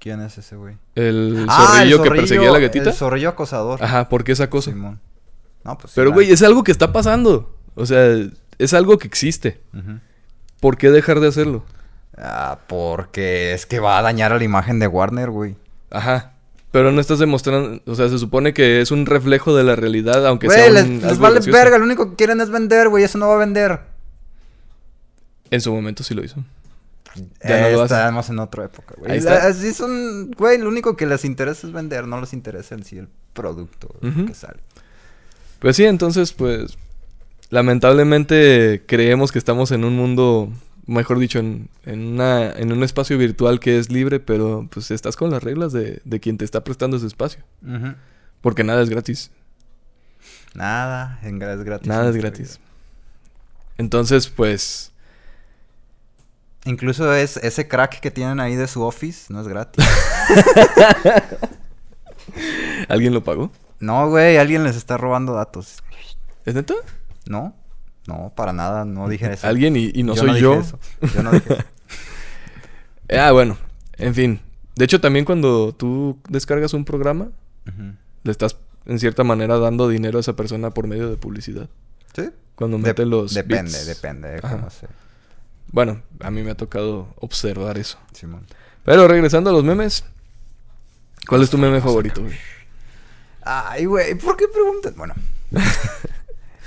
¿Quién 0.00 0.20
es 0.22 0.36
ese, 0.38 0.56
güey? 0.56 0.76
El 0.96 1.46
Ah, 1.48 1.80
el 1.82 1.90
zorrillo 1.90 2.02
que 2.02 2.10
perseguía 2.10 2.48
a 2.48 2.52
la 2.52 2.58
gatita. 2.58 2.90
El 2.90 2.96
zorrillo 2.96 3.28
acosador. 3.28 3.82
Ajá, 3.82 4.08
¿por 4.08 4.24
qué 4.24 4.32
esa 4.32 4.50
cosa? 4.50 4.70
Simón. 4.72 4.98
No, 5.62 5.76
pues 5.78 5.92
Pero, 5.94 6.10
güey, 6.12 6.32
es 6.32 6.42
algo 6.42 6.64
que 6.64 6.72
está 6.72 6.90
pasando. 6.92 7.54
O 7.74 7.84
sea, 7.86 8.16
es 8.58 8.74
algo 8.74 8.98
que 8.98 9.06
existe. 9.06 9.60
¿Por 10.58 10.76
qué 10.78 10.90
dejar 10.90 11.20
de 11.20 11.28
hacerlo? 11.28 11.64
Ah, 12.16 12.58
porque 12.66 13.52
es 13.54 13.66
que 13.66 13.78
va 13.78 13.98
a 13.98 14.02
dañar 14.02 14.32
a 14.32 14.38
la 14.38 14.44
imagen 14.44 14.78
de 14.78 14.86
Warner, 14.86 15.30
güey. 15.30 15.56
Ajá. 15.90 16.32
Pero 16.70 16.92
no 16.92 17.00
estás 17.00 17.18
demostrando, 17.18 17.80
o 17.84 17.94
sea, 17.96 18.08
se 18.08 18.18
supone 18.18 18.54
que 18.54 18.80
es 18.80 18.90
un 18.92 19.04
reflejo 19.04 19.56
de 19.56 19.64
la 19.64 19.74
realidad, 19.74 20.24
aunque 20.26 20.46
Güey, 20.46 20.58
sea 20.58 20.70
les, 20.70 20.84
un, 20.84 20.94
les 20.96 21.04
algo 21.04 21.20
vale 21.22 21.34
gracioso. 21.36 21.58
verga. 21.58 21.78
Lo 21.78 21.84
único 21.84 22.10
que 22.10 22.16
quieren 22.16 22.40
es 22.40 22.48
vender, 22.48 22.88
güey. 22.88 23.02
Eso 23.04 23.18
no 23.18 23.28
va 23.28 23.34
a 23.34 23.38
vender. 23.38 23.80
En 25.50 25.60
su 25.60 25.72
momento 25.74 26.02
sí 26.04 26.14
lo 26.14 26.22
hizo. 26.24 26.36
Ya 27.42 27.60
no 27.62 27.76
lo 27.76 27.84
estamos 27.84 28.28
en 28.30 28.38
otra 28.38 28.64
época, 28.64 28.94
güey. 28.98 29.26
Así 29.26 29.72
son, 29.74 30.30
güey, 30.32 30.58
lo 30.58 30.68
único 30.68 30.96
que 30.96 31.06
les 31.06 31.24
interesa 31.24 31.66
es 31.66 31.72
vender, 31.72 32.06
no 32.06 32.20
les 32.20 32.32
interesa 32.32 32.74
en 32.74 32.84
sí 32.84 32.98
el 32.98 33.08
producto 33.32 33.88
que 34.00 34.34
sale. 34.34 34.60
Pues 35.58 35.76
sí, 35.76 35.84
entonces, 35.84 36.32
pues, 36.32 36.78
lamentablemente 37.50 38.82
creemos 38.86 39.32
que 39.32 39.38
estamos 39.38 39.72
en 39.72 39.84
un 39.84 39.94
mundo, 39.94 40.50
mejor 40.86 41.18
dicho, 41.18 41.38
en, 41.38 41.68
en 41.84 42.06
una, 42.06 42.50
en 42.52 42.72
un 42.72 42.82
espacio 42.82 43.18
virtual 43.18 43.60
que 43.60 43.78
es 43.78 43.90
libre, 43.90 44.20
pero 44.20 44.66
pues 44.70 44.90
estás 44.90 45.16
con 45.16 45.30
las 45.30 45.42
reglas 45.42 45.72
de, 45.72 46.00
de 46.04 46.20
quien 46.20 46.38
te 46.38 46.44
está 46.44 46.64
prestando 46.64 46.96
ese 46.96 47.06
espacio. 47.06 47.42
Porque 48.40 48.64
nada 48.64 48.82
es 48.82 48.88
gratis. 48.88 49.30
Nada, 50.54 51.18
en 51.22 51.40
es 51.42 51.62
gratis. 51.62 51.86
Nada 51.88 52.10
es 52.10 52.16
gratis. 52.16 52.58
vida. 52.58 52.70
Entonces, 53.78 54.28
pues, 54.28 54.92
Incluso 56.64 57.14
es 57.14 57.36
ese 57.38 57.68
crack 57.68 58.00
que 58.00 58.10
tienen 58.10 58.38
ahí 58.40 58.54
de 58.54 58.66
su 58.68 58.82
office, 58.82 59.32
no 59.32 59.40
es 59.40 59.48
gratis. 59.48 59.84
¿alguien 62.88 63.14
lo 63.14 63.24
pagó? 63.24 63.50
no, 63.80 64.08
güey, 64.10 64.36
alguien 64.36 64.62
les 64.64 64.76
está 64.76 64.96
robando 64.98 65.32
datos. 65.34 65.78
¿Es 66.44 66.54
neta? 66.54 66.74
No, 67.26 67.54
no, 68.06 68.32
para 68.36 68.52
nada, 68.52 68.84
no 68.84 69.08
dije 69.08 69.32
eso. 69.32 69.46
¿Alguien 69.46 69.74
y, 69.76 69.90
y 69.94 70.02
no 70.02 70.14
Yo 70.14 70.22
soy 70.26 70.40
yo? 70.40 70.54
eso. 70.54 70.78
Yo 71.14 71.22
no 71.22 71.30
dije 71.32 71.54
eso. 71.54 71.64
Ah, 73.12 73.32
bueno, 73.32 73.58
en 73.98 74.14
fin. 74.14 74.40
De 74.76 74.84
hecho, 74.84 75.00
también 75.00 75.24
cuando 75.24 75.74
tú 75.74 76.16
descargas 76.28 76.74
un 76.74 76.84
programa, 76.84 77.30
le 78.22 78.30
estás 78.30 78.56
en 78.86 79.00
cierta 79.00 79.24
manera 79.24 79.58
dando 79.58 79.88
dinero 79.88 80.18
a 80.18 80.20
esa 80.20 80.36
persona 80.36 80.70
por 80.70 80.86
medio 80.86 81.10
de 81.10 81.16
publicidad. 81.16 81.68
¿Sí? 82.14 82.30
Cuando 82.54 82.78
mete 82.78 83.04
los 83.06 83.34
Depende, 83.34 83.72
bits. 83.72 83.86
depende 83.86 84.28
de 84.28 84.40
cómo 84.42 84.70
se... 84.70 84.86
Bueno, 85.72 86.02
a 86.20 86.30
mí 86.30 86.42
me 86.42 86.50
ha 86.50 86.56
tocado 86.56 87.14
observar 87.16 87.78
eso. 87.78 87.98
Simón. 88.12 88.46
Pero 88.84 89.06
regresando 89.06 89.50
a 89.50 89.52
los 89.52 89.64
memes, 89.64 90.04
¿cuál 91.28 91.42
es 91.42 91.50
tu 91.50 91.58
meme 91.58 91.80
favorito, 91.80 92.22
güey? 92.22 92.34
Ay, 93.42 93.84
güey, 93.84 94.14
¿por 94.16 94.36
qué 94.36 94.48
preguntas? 94.48 94.94
Bueno. 94.96 95.14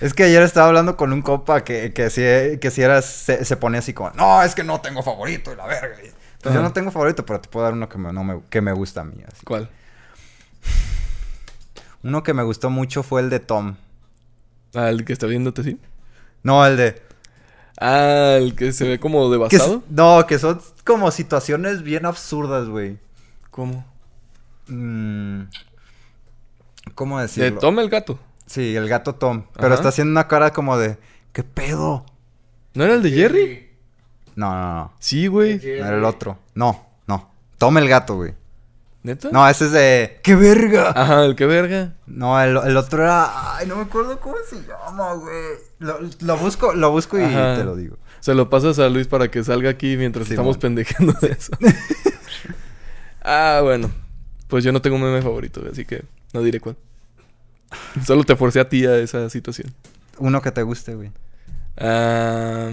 es 0.02 0.14
que 0.14 0.24
ayer 0.24 0.42
estaba 0.44 0.68
hablando 0.68 0.96
con 0.98 1.12
un 1.14 1.22
compa 1.22 1.64
que, 1.64 1.94
que 1.94 2.10
si, 2.10 2.60
que 2.60 2.72
si 2.72 2.82
era, 2.82 3.02
se, 3.02 3.46
se 3.46 3.58
pone 3.58 3.78
así 3.78 3.94
como, 3.94 4.12
no, 4.12 4.42
es 4.44 4.56
que 4.56 4.64
no 4.64 4.82
tengo 4.82 5.04
favorito 5.04 5.52
y 5.52 5.56
la 5.56 5.66
verga. 5.66 5.98
Pues 6.42 6.54
yo 6.54 6.60
Ajá. 6.60 6.70
no 6.70 6.74
tengo 6.74 6.92
favorito, 6.92 7.26
pero 7.26 7.40
te 7.40 7.50
puedo 7.50 7.64
dar 7.66 7.74
uno 7.74 7.88
que 7.88 7.98
me, 7.98 8.12
no 8.12 8.24
me, 8.24 8.42
que 8.50 8.62
me 8.62 8.74
gusta 8.74 9.02
a 9.02 9.04
mí. 9.06 9.16
así. 9.26 9.46
¿Cuál? 9.46 9.70
Uno 12.04 12.22
que 12.22 12.34
me 12.34 12.44
gustó 12.44 12.70
mucho 12.70 13.02
fue 13.02 13.22
el 13.22 13.30
de 13.30 13.40
Tom. 13.40 13.76
Ah, 14.74 14.90
el 14.90 15.06
que 15.06 15.14
está 15.14 15.26
viéndote 15.26 15.62
así. 15.62 15.80
No, 16.42 16.66
el 16.66 16.76
de... 16.76 17.02
Ah, 17.86 18.38
el 18.38 18.56
que 18.56 18.72
se 18.72 18.88
ve 18.88 18.98
como 18.98 19.26
que 19.28 19.34
devastado. 19.34 19.84
no, 19.90 20.26
que 20.26 20.40
son 20.40 20.62
como 20.86 21.12
situaciones 21.12 21.84
bien 21.84 22.06
absurdas, 22.06 22.70
güey. 22.70 22.98
¿Cómo? 23.52 23.86
Mm, 24.68 25.42
¿Cómo 26.96 27.18
De 27.18 27.24
decirlo? 27.24 27.60
Tom 27.60 27.80
el 27.80 27.90
gato. 27.90 28.18
Sí, 28.46 28.74
el 28.76 28.88
gato 28.88 29.16
Tom. 29.16 29.44
Pero 29.54 29.68
Ajá. 29.68 29.76
está 29.76 29.90
haciendo 29.90 30.12
una 30.12 30.30
cara 30.30 30.54
como 30.54 30.78
de... 30.78 30.98
¿Qué 31.34 31.44
pedo? 31.44 32.06
¿No 32.74 32.86
era 32.86 32.94
el 32.94 33.04
de 33.04 33.12
Jerry? 33.12 33.70
No, 34.36 34.54
no, 34.54 34.76
no. 34.76 34.94
Sí, 35.00 35.28
güey. 35.28 35.58
No 35.58 35.86
era 35.86 35.98
el 35.98 36.06
otro. 36.06 36.38
No, 36.56 36.86
no. 37.08 37.30
Tom 37.58 37.78
el 37.78 37.90
gato, 37.90 38.16
güey. 38.16 38.34
¿Neta? 39.04 39.30
No, 39.32 39.48
ese 39.50 39.66
es 39.66 39.72
de. 39.74 40.20
¡Qué 40.24 40.34
verga! 40.36 40.94
Ajá, 40.96 41.26
el 41.26 41.36
que 41.36 41.46
verga. 41.46 41.94
No, 42.08 42.42
el, 42.42 42.56
el 42.58 42.78
otro 42.78 43.04
era. 43.04 43.58
Ay, 43.58 43.68
no 43.68 43.76
me 43.76 43.82
acuerdo 43.84 44.18
cómo 44.20 44.36
se 44.50 44.56
llama, 44.66 45.14
güey. 45.16 45.36
Lo, 45.80 46.00
lo 46.22 46.38
busco, 46.38 46.74
lo 46.74 46.90
busco 46.92 47.20
y 47.20 47.24
Ajá. 47.24 47.58
te 47.58 47.64
lo 47.66 47.76
digo. 47.76 47.98
Se 48.22 48.34
lo 48.34 48.50
pasas 48.50 48.80
a 48.80 48.88
Luis 48.88 49.08
para 49.08 49.30
que 49.30 49.44
salga 49.44 49.70
aquí 49.70 49.98
mientras 49.98 50.28
Sí, 50.28 50.34
estamos 50.34 50.56
mon. 50.56 50.62
pendejeando 50.62 51.14
de 51.22 51.32
eso. 51.34 51.52
ah, 53.24 53.60
bueno. 53.62 53.92
Pues 54.48 54.64
yo 54.64 54.72
no 54.72 54.82
tengo 54.82 54.96
un 54.96 55.02
meme 55.04 55.22
favorito, 55.22 55.62
así 55.72 55.84
que 55.84 56.04
no 56.34 56.42
diré 56.42 56.60
cuál. 56.60 56.78
Solo 58.06 58.24
te 58.24 58.36
forcé 58.36 58.60
a 58.60 58.70
ti 58.70 58.86
a 58.86 58.96
esa 58.98 59.30
situación. 59.30 59.74
Uno 60.20 60.42
que 60.42 60.52
te 60.52 60.62
guste, 60.64 60.94
güey. 60.96 61.12
Ah, 61.76 62.70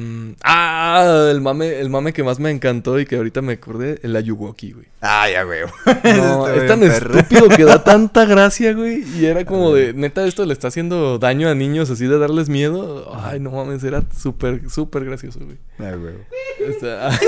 el 1.31 1.41
mame, 1.41 1.81
el 1.81 1.89
mame 1.91 2.13
que 2.13 2.23
más 2.23 2.39
me 2.39 2.51
encantó 2.51 2.99
y 3.01 3.07
que 3.07 3.17
ahorita 3.17 3.41
me 3.43 3.55
acordé, 3.55 3.99
el 4.03 4.15
Ayuwoki, 4.17 4.73
güey. 4.73 4.87
Ay, 5.01 5.33
ya, 5.33 5.43
güey. 5.45 5.61
No, 6.17 6.49
es 6.49 6.67
tan 6.67 6.81
perro. 6.81 7.19
estúpido 7.19 7.49
que 7.49 7.65
da 7.65 7.83
tanta 7.85 8.25
gracia, 8.27 8.73
güey. 8.75 9.03
Y 9.19 9.27
era 9.27 9.45
como 9.45 9.75
de, 9.75 9.93
neta, 9.95 10.27
esto 10.27 10.45
le 10.45 10.53
está 10.53 10.69
haciendo 10.69 11.19
daño 11.19 11.49
a 11.49 11.55
niños 11.55 11.91
así 11.91 12.07
de 12.07 12.19
darles 12.19 12.49
miedo. 12.49 13.11
Ay, 13.23 13.41
no 13.41 13.51
mames, 13.51 13.83
era 13.85 14.03
súper, 14.17 14.69
súper 14.71 15.05
gracioso, 15.05 15.41
güey. 15.41 15.59
Ay, 15.79 15.97
güey. 15.99 16.15
Está- 16.69 17.11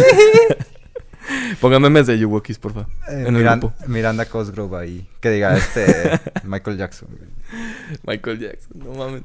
Pongan 1.61 1.81
memes 1.81 2.09
de 2.09 2.19
Yuwokis, 2.19 2.59
por 2.59 2.73
favor. 2.75 2.89
Eh, 3.09 3.25
en 3.29 3.37
el 3.37 3.43
Miran- 3.43 3.61
grupo. 3.61 3.75
Miranda 3.87 4.25
Cosgrove 4.27 4.77
ahí. 4.77 5.09
Que 5.21 5.31
diga 5.31 5.57
este. 5.57 6.21
Michael 6.43 6.77
Jackson, 6.77 7.09
güey. 7.17 7.31
Michael 8.05 8.41
Jackson, 8.41 8.73
no 8.75 8.93
mames. 8.95 9.23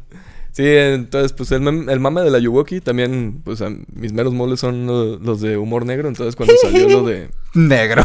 Sí, 0.58 0.63
entonces, 0.65 1.34
pues 1.34 1.52
el, 1.52 1.62
mem- 1.62 1.88
el 1.91 2.00
mame 2.00 2.22
de 2.22 2.32
la 2.32 2.39
Yuwoki 2.39 2.82
también, 2.82 3.41
pues 3.43 3.62
a- 3.62 3.70
mis 3.93 4.12
meros 4.12 4.34
moles 4.34 4.60
son 4.60 4.88
lo- 4.88 5.17
los 5.20 5.39
de 5.39 5.56
humor 5.56 5.86
negro. 5.86 6.08
Entonces, 6.08 6.36
cuando 6.36 6.56
salió 6.62 6.89
lo 6.89 7.04
de. 7.06 7.30
Negro. 7.54 8.04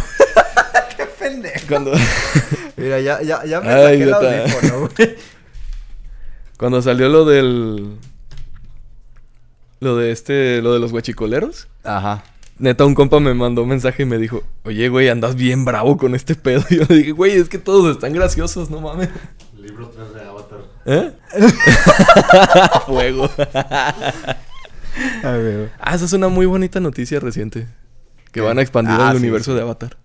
Qué 0.99 1.07
pendejo. 1.19 1.67
Cuando, 1.67 1.93
Mira, 2.77 3.01
ya, 3.01 3.23
ya, 3.23 3.43
ya 3.47 3.61
me 3.63 3.69
Ay, 3.71 3.83
saqué 3.85 4.03
el 4.03 4.13
audífono, 4.15 4.91
güey. 4.97 5.15
cuando 6.59 6.83
salió 6.83 7.09
lo 7.09 7.25
del. 7.25 7.97
Lo 9.81 9.97
de 9.97 10.13
este. 10.13 10.61
Lo 10.61 10.75
de 10.75 10.79
los 10.81 10.93
huachicoleros. 10.93 11.69
Ajá. 11.85 12.23
Neta, 12.59 12.85
un 12.85 12.95
compa 12.95 13.19
me 13.19 13.33
mandó 13.35 13.63
un 13.63 13.71
mensaje 13.71 14.03
y 14.03 14.07
me 14.07 14.19
dijo, 14.19 14.45
oye, 14.65 14.89
güey, 14.91 15.09
andas 15.09 15.35
bien 15.37 15.65
bravo 15.65 15.97
con 15.97 16.15
este 16.15 16.35
pedo. 16.35 16.63
Y 16.71 16.77
yo 16.77 16.83
le 16.89 16.97
dije, 16.97 17.13
güey, 17.13 17.33
es 17.33 17.49
que 17.49 17.59
todos 17.59 17.91
están 17.97 18.13
graciosos, 18.13 18.69
no 18.71 18.81
mames. 18.83 19.09
Libro 19.59 19.89
3 19.89 20.13
de 20.15 20.21
Avatar. 20.21 20.32
¿Eh? 20.87 21.13
Fuego. 22.87 23.31
Ah, 25.81 25.95
esa 25.95 26.05
es 26.05 26.13
una 26.13 26.29
muy 26.29 26.47
bonita 26.47 26.81
noticia 26.81 27.21
reciente. 27.21 27.67
Que 28.27 28.33
¿Qué? 28.33 28.41
van 28.41 28.59
a 28.59 28.63
expandir 28.63 28.95
Ah, 28.99 29.11
el 29.11 29.17
sí, 29.19 29.23
universo 29.23 29.53
sí. 29.53 29.57
de 29.57 29.63
Avatar. 29.63 29.97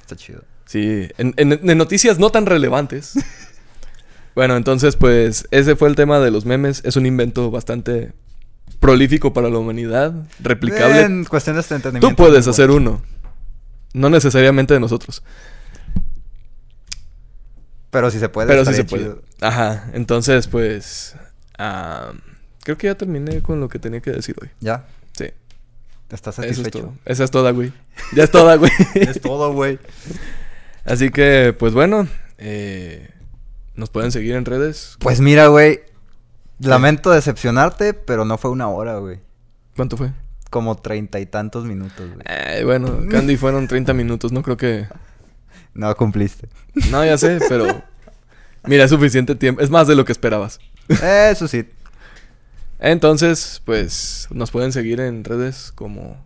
Está 0.00 0.16
chido. 0.16 0.42
Sí, 0.64 1.08
en, 1.18 1.34
en- 1.36 1.68
en 1.68 1.78
noticias 1.78 2.18
no 2.18 2.30
tan 2.30 2.46
relevantes. 2.46 3.14
bueno, 4.34 4.56
entonces, 4.56 4.96
pues, 4.96 5.46
ese 5.50 5.76
fue 5.76 5.88
el 5.88 5.94
tema 5.96 6.18
de 6.20 6.30
los 6.30 6.44
memes. 6.46 6.82
Es 6.84 6.96
un 6.96 7.06
invento 7.06 7.50
bastante 7.50 8.12
prolífico 8.80 9.32
para 9.32 9.48
la 9.50 9.58
humanidad, 9.58 10.12
replicable. 10.40 11.00
En 11.02 11.24
cuestiones 11.24 11.68
de 11.68 11.76
entretenimiento. 11.76 12.08
Tú 12.16 12.28
puedes 12.28 12.46
hacer 12.46 12.70
uno. 12.70 13.02
No 13.94 14.10
necesariamente 14.10 14.74
de 14.74 14.80
nosotros. 14.80 15.22
Pero 17.90 18.10
si 18.10 18.18
se 18.18 18.28
puede. 18.28 18.48
Pero 18.48 18.60
estaría 18.62 18.80
se 18.80 18.84
puede. 18.84 19.02
chido. 19.04 19.22
Ajá. 19.40 19.90
Entonces, 19.94 20.46
pues. 20.48 21.14
creo 22.64 22.76
que 22.78 22.86
ya 22.86 22.94
terminé 22.96 23.42
con 23.42 23.60
lo 23.60 23.68
que 23.68 23.78
tenía 23.78 24.00
que 24.00 24.10
decir 24.10 24.36
hoy. 24.40 24.50
Ya. 24.60 24.86
Sí. 25.16 25.26
¿Estás 26.10 26.38
Eso 26.38 26.42
es 26.42 26.56
satisfecho? 26.56 26.78
todo. 26.80 26.94
Esa 27.04 27.24
es 27.24 27.30
toda, 27.30 27.50
güey. 27.52 27.72
Ya 28.14 28.24
es 28.24 28.30
toda, 28.30 28.56
güey. 28.56 28.70
es 28.94 29.20
todo, 29.20 29.52
güey. 29.52 29.78
Así 30.84 31.10
que, 31.10 31.54
pues 31.58 31.74
bueno. 31.74 32.08
eh, 32.38 33.10
nos 33.74 33.90
pueden 33.90 34.10
seguir 34.12 34.34
en 34.34 34.44
redes. 34.44 34.96
Pues 35.00 35.20
mira, 35.20 35.46
güey. 35.48 35.80
Lamento 36.60 37.10
decepcionarte, 37.10 37.94
pero 37.94 38.24
no 38.24 38.36
fue 38.38 38.50
una 38.50 38.68
hora, 38.68 38.98
güey. 38.98 39.20
¿Cuánto 39.76 39.96
fue? 39.96 40.10
Como 40.50 40.76
treinta 40.76 41.20
y 41.20 41.26
tantos 41.26 41.64
minutos, 41.64 42.06
güey. 42.12 42.20
Eh, 42.26 42.62
bueno, 42.64 43.00
Candy 43.10 43.36
fueron 43.36 43.68
30 43.68 43.94
minutos. 43.94 44.32
No 44.32 44.42
creo 44.42 44.56
que. 44.56 44.86
No 45.78 45.94
cumpliste. 45.94 46.48
No, 46.90 47.04
ya 47.04 47.16
sé, 47.16 47.38
pero. 47.48 47.82
Mira, 48.66 48.82
es 48.82 48.90
suficiente 48.90 49.36
tiempo. 49.36 49.60
Es 49.62 49.70
más 49.70 49.86
de 49.86 49.94
lo 49.94 50.04
que 50.04 50.10
esperabas. 50.10 50.58
Eso 50.88 51.46
sí. 51.46 51.64
Entonces, 52.80 53.62
pues 53.64 54.26
nos 54.32 54.50
pueden 54.50 54.72
seguir 54.72 54.98
en 55.00 55.22
redes 55.22 55.70
como 55.74 56.16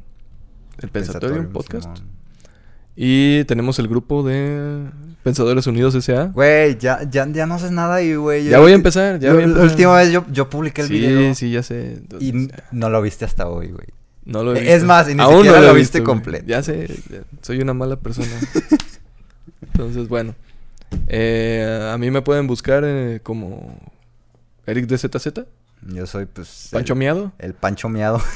El 0.78 0.88
Pensatorio 0.88 1.50
Podcast. 1.50 1.84
Simón. 1.84 2.10
Y 2.96 3.44
tenemos 3.44 3.78
el 3.78 3.88
grupo 3.88 4.22
de 4.22 4.84
Pensadores 5.22 5.66
Unidos 5.66 5.94
S.A. 5.94 6.24
Güey, 6.26 6.78
ya, 6.78 7.00
ya, 7.10 7.26
ya 7.30 7.44
no 7.46 7.54
haces 7.54 7.72
nada 7.72 7.96
ahí, 7.96 8.14
güey. 8.14 8.44
Ya 8.44 8.58
voy 8.58 8.72
a 8.72 8.74
empezar, 8.74 9.18
ya 9.18 9.34
La 9.34 9.62
última 9.64 9.94
vez 9.96 10.10
yo, 10.12 10.24
yo 10.32 10.48
publiqué 10.48 10.80
el 10.82 10.88
sí, 10.88 10.94
video. 10.94 11.34
sí, 11.34 11.50
ya 11.50 11.62
sé. 11.62 11.94
Entonces, 11.94 12.26
Y 12.28 12.48
ya. 12.48 12.64
no 12.72 12.88
lo 12.88 13.00
viste 13.02 13.26
hasta 13.26 13.48
hoy, 13.48 13.68
güey. 13.68 13.86
no 14.24 14.42
lo 14.44 14.54
he 14.54 14.74
es 14.74 14.82
más, 14.84 15.08
y 15.10 15.14
ni 15.14 15.22
Aún 15.22 15.36
siquiera 15.36 15.60
no 15.60 15.66
lo 15.68 15.74
viste 15.74 16.02
completo. 16.02 16.44
Ya 16.46 16.62
sé, 16.62 16.86
ya- 17.10 17.22
soy 17.42 17.60
una 17.60 17.74
mala 17.74 17.96
persona. 18.00 18.28
Entonces, 19.82 20.08
bueno. 20.08 20.34
Eh, 21.08 21.90
a 21.92 21.96
mí 21.98 22.10
me 22.10 22.22
pueden 22.22 22.46
buscar 22.46 22.84
eh, 22.86 23.20
como 23.22 23.78
Eric 24.66 24.86
de 24.86 24.98
ZZ, 24.98 25.26
Yo 25.88 26.06
soy, 26.06 26.26
pues. 26.26 26.68
Pancho 26.70 26.92
el, 26.92 26.98
Miado. 26.98 27.32
el 27.38 27.54
Pancho 27.54 27.88
Miado. 27.88 28.20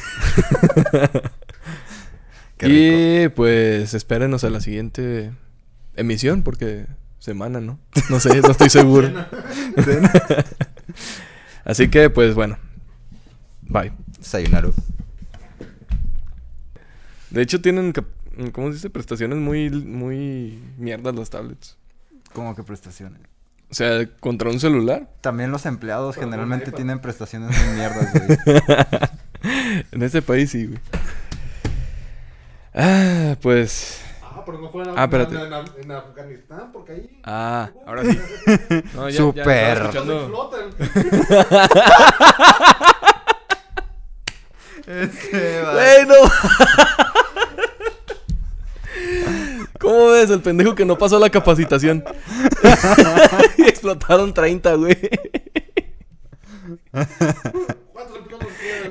Qué 2.57 2.67
rico. 2.67 2.71
y 2.71 3.29
pues 3.37 3.93
espérenos 3.95 4.43
a 4.45 4.51
la 4.51 4.61
siguiente 4.61 5.31
emisión, 5.95 6.43
porque 6.43 6.87
semana, 7.19 7.61
¿no? 7.61 7.79
No 8.09 8.19
sé, 8.21 8.41
no 8.41 8.51
estoy 8.51 8.71
seguro. 8.71 9.13
Así 11.65 11.89
que, 11.89 12.09
pues 12.11 12.35
bueno. 12.35 12.59
Bye. 13.63 13.93
Sayonara. 14.21 14.71
De 17.31 17.43
hecho, 17.43 17.61
tienen, 17.61 17.93
cap- 17.93 18.07
¿cómo 18.53 18.69
se 18.69 18.75
dice? 18.75 18.91
Prestaciones 18.91 19.39
muy, 19.39 19.71
muy 19.71 20.63
mierdas 20.79 21.15
las 21.15 21.31
tablets. 21.31 21.77
¿Cómo 22.33 22.55
que 22.55 22.63
prestaciones? 22.63 23.21
O 23.71 23.75
sea, 23.75 24.07
contra 24.21 24.51
un 24.51 24.61
celular. 24.61 25.09
También 25.23 25.51
los 25.51 25.67
empleados 25.67 26.15
Pero 26.15 26.27
generalmente 26.29 26.71
tienen 26.73 27.01
prestaciones 27.01 27.51
muy 27.59 27.75
mierdas, 27.77 28.13
güey. 28.13 28.59
en 29.93 30.03
este 30.03 30.23
país 30.23 30.51
sí, 30.51 30.67
güey. 30.67 30.79
Ah, 32.75 33.37
pues. 33.41 34.01
Ah, 34.23 34.43
pero 34.45 34.59
no 34.59 34.69
fue 34.71 34.85
en, 34.85 34.91
Ah, 34.97 35.05
espérate. 35.05 35.35
en, 35.35 35.53
en- 35.53 35.65
en 35.85 35.91
Afganistán, 35.93 36.71
porque 36.73 36.93
ahí. 36.93 37.21
Ah, 37.25 37.71
ahora 37.87 38.05
sí. 38.05 38.19
No, 38.95 39.09
ya- 39.09 39.11
ya 39.11 39.17
Súper. 39.17 39.79
estaba 39.79 39.91
Cuando 39.93 40.21
escuchando- 40.21 40.21
explotan. 40.21 40.71
Este 44.87 45.63
va- 45.63 45.73
Güey, 45.73 46.07
no. 46.07 46.15
¿Cómo 49.87 50.09
ves? 50.09 50.31
El 50.31 50.43
pendejo 50.43 50.75
que 50.75 50.85
no 50.85 50.99
pasó 50.99 51.17
la 51.17 51.31
capacitación. 51.31 52.03
y 53.57 53.63
explotaron 53.63 54.35
30, 54.35 54.75
güey. 54.75 54.99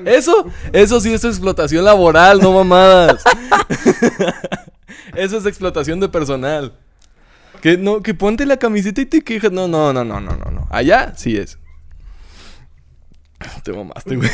Eso, 0.06 0.50
eso 0.72 0.98
sí 0.98 1.12
es 1.12 1.22
explotación 1.22 1.84
laboral, 1.84 2.40
no 2.40 2.50
mamadas. 2.54 3.22
eso 5.14 5.36
es 5.36 5.44
explotación 5.44 6.00
de 6.00 6.08
personal. 6.08 6.72
Que 7.60 7.76
no, 7.76 8.00
que 8.00 8.14
ponte 8.14 8.46
la 8.46 8.56
camiseta 8.56 9.02
y 9.02 9.04
te 9.04 9.20
quejas. 9.20 9.52
No, 9.52 9.68
no, 9.68 9.92
no, 9.92 10.02
no, 10.02 10.18
no, 10.18 10.34
no, 10.34 10.50
no. 10.50 10.66
Allá 10.70 11.12
sí 11.14 11.36
es. 11.36 11.58
Te 13.62 13.70
mamaste, 13.74 14.16
güey. 14.16 14.30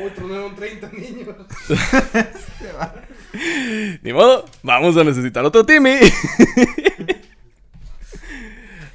Hoy 0.00 0.10
tronaron 0.14 0.54
30 0.54 0.90
niños. 0.92 1.34
Ni 4.02 4.12
modo, 4.12 4.44
vamos 4.62 4.96
a 4.96 5.04
necesitar 5.04 5.44
otro 5.44 5.64
Timmy. 5.64 5.94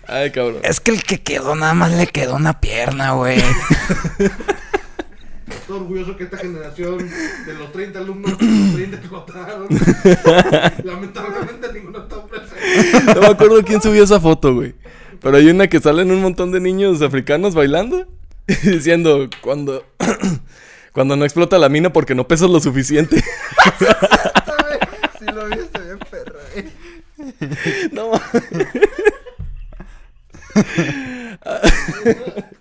Ay, 0.08 0.32
cabrón. 0.32 0.60
Es 0.64 0.80
que 0.80 0.92
el 0.92 1.04
que 1.04 1.22
quedó 1.22 1.56
nada 1.56 1.74
más 1.74 1.92
le 1.94 2.08
quedó 2.08 2.36
una 2.36 2.60
pierna, 2.60 3.14
güey. 3.14 3.40
Estoy 5.48 5.78
orgulloso 5.78 6.18
que 6.18 6.26
esta 6.26 6.38
generación 6.38 6.98
de 6.98 7.54
los 7.54 7.72
30 7.72 8.00
alumnos, 8.00 8.38
30 8.38 8.98
explotaron. 8.98 9.68
Lamentablemente 10.84 11.74
ninguno 11.74 12.00
está 12.00 12.26
presente. 12.26 13.14
No 13.16 13.22
me 13.22 13.28
acuerdo 13.28 13.64
quién 13.64 13.82
subió 13.82 14.04
esa 14.04 14.20
foto, 14.20 14.54
güey. 14.54 14.76
Pero 15.22 15.38
hay 15.38 15.50
una 15.50 15.68
que 15.68 15.80
salen 15.80 16.12
un 16.12 16.22
montón 16.22 16.52
de 16.52 16.60
niños 16.60 17.02
africanos 17.02 17.56
bailando. 17.56 18.06
Diciendo, 18.64 19.30
cuando... 19.42 19.86
cuando 20.92 21.16
no 21.16 21.26
explota 21.26 21.58
la 21.58 21.70
mina 21.70 21.94
porque 21.94 22.16
no 22.16 22.28
pesas 22.28 22.50
lo 22.50 22.60
suficiente. 22.60 23.18
sí 25.20 25.26
lo 25.26 25.46
vi, 25.48 25.60
está 25.60 25.80
bien 25.80 26.00
perro, 26.10 26.40
güey. 26.54 26.66
no 27.92 28.12
mames. 28.12 28.44